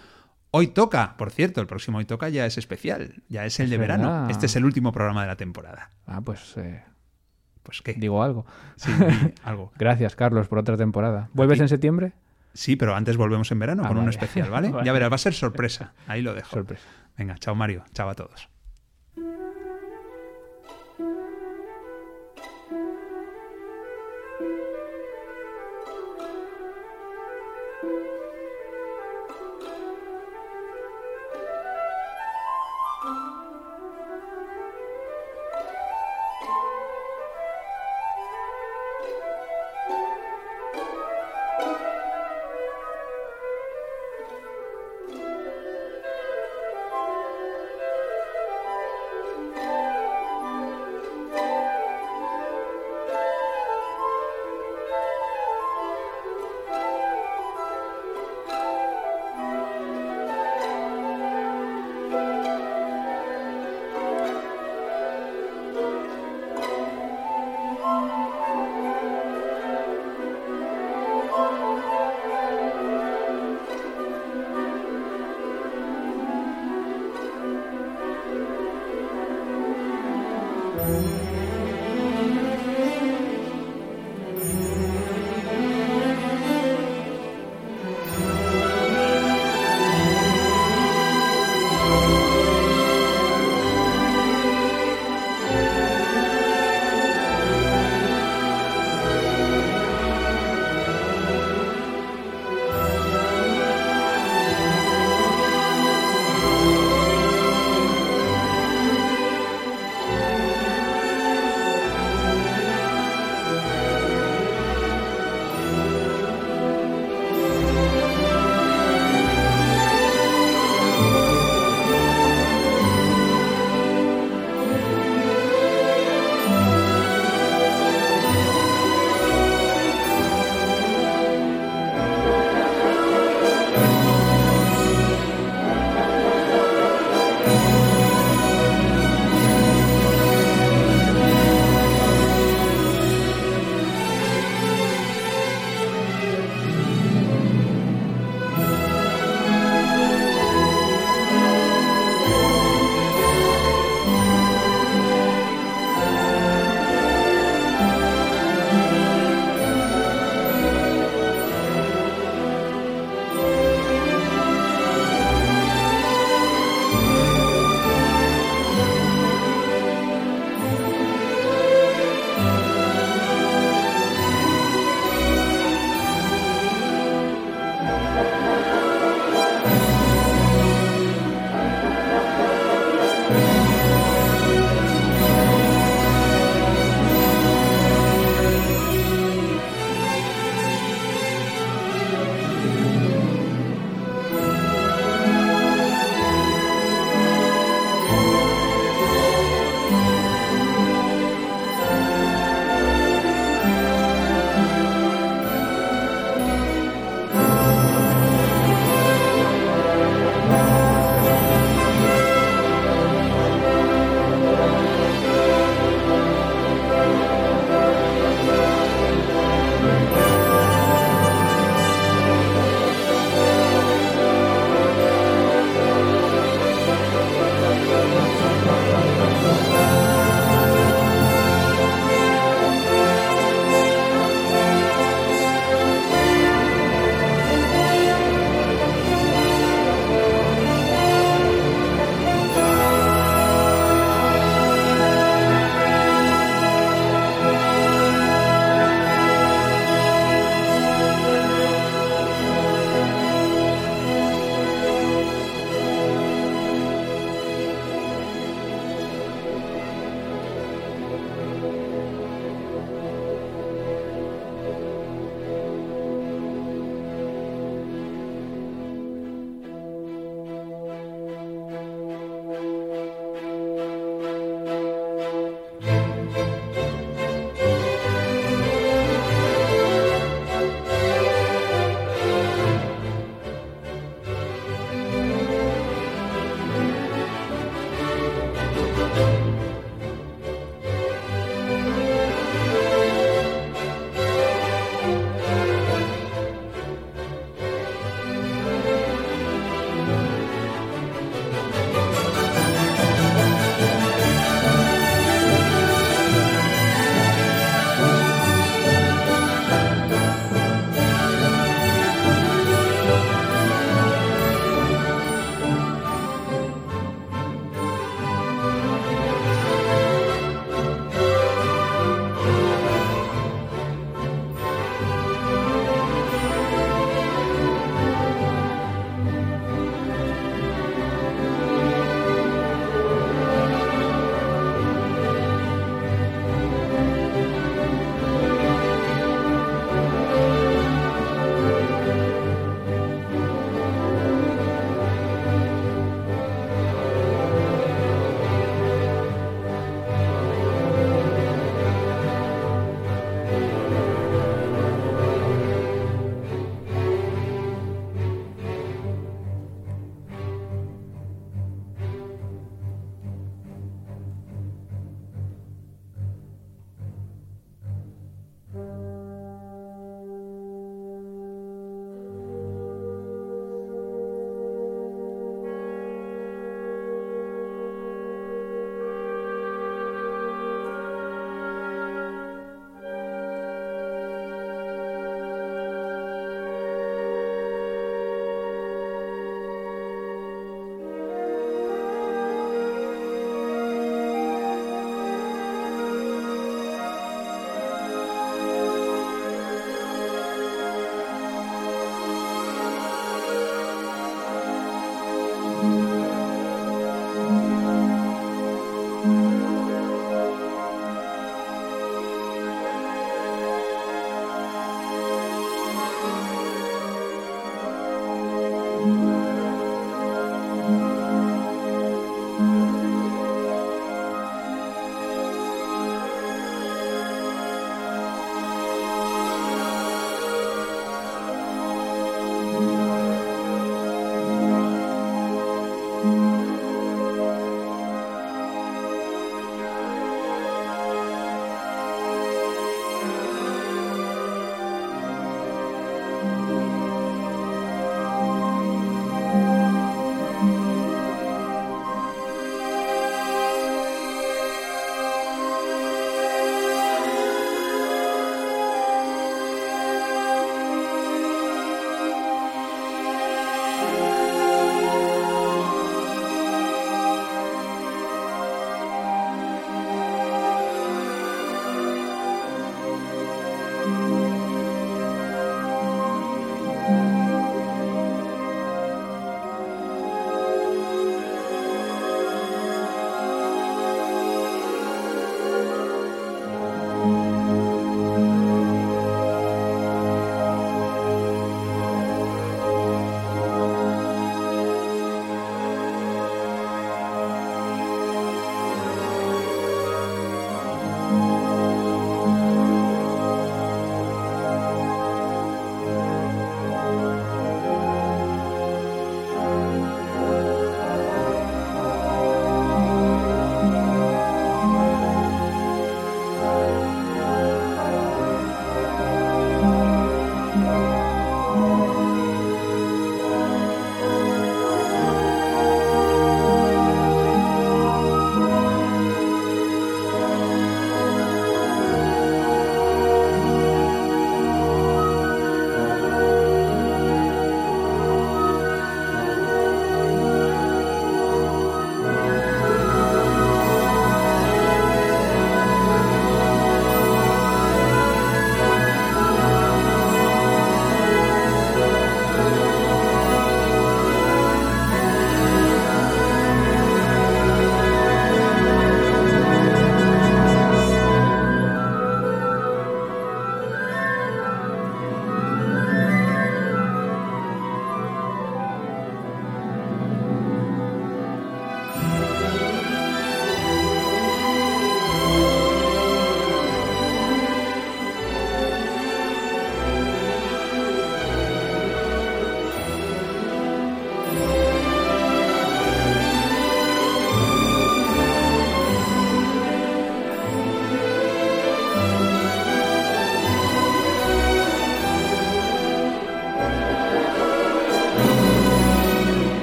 Hoy 0.55 0.69
toca, 0.69 1.17
por 1.17 1.31
cierto, 1.31 1.61
el 1.63 1.67
próximo 1.67 1.97
Hoy 1.99 2.05
toca 2.05 2.29
ya 2.29 2.45
es 2.45 2.59
especial, 2.59 3.23
ya 3.29 3.47
es 3.47 3.59
el 3.59 3.65
Es 3.65 3.71
de 3.71 3.79
verano. 3.79 4.29
Este 4.29 4.47
es 4.47 4.55
el 4.57 4.65
último 4.67 4.93
programa 4.93 5.23
de 5.23 5.29
la 5.29 5.37
temporada. 5.37 5.89
Ah, 6.07 6.21
pues 6.21 6.57
eh, 6.59 6.85
Pues 7.63 7.81
qué, 7.81 7.95
digo 7.95 8.23
algo. 8.23 8.45
sí, 8.77 8.91
algo. 9.45 9.73
Gracias, 9.79 10.15
Carlos, 10.15 10.49
por 10.49 10.59
otra 10.59 10.77
temporada. 10.77 11.31
¿Vuelves 11.33 11.59
en 11.61 11.69
septiembre? 11.71 12.13
Sí, 12.53 12.77
pero 12.77 12.95
antes 12.95 13.17
volvemos 13.17 13.51
en 13.51 13.59
verano 13.61 13.83
Ah, 13.85 13.89
con 13.89 13.97
un 13.97 14.05
vale. 14.05 14.11
especial, 14.11 14.51
¿vale? 14.51 14.69
Vale. 14.73 14.85
Ya 14.85 14.93
verás, 14.93 15.11
va 15.11 15.15
a 15.15 15.19
ser 15.19 15.33
sorpresa. 15.33 15.95
Ahí 16.07 16.21
lo 16.21 16.35
dejo. 16.35 16.51
Sorpresa. 16.51 16.85
Venga, 17.17 17.37
chao 17.39 17.55
Mario, 17.55 17.85
chao 17.95 18.11
a 18.11 18.15
todos. 18.15 18.49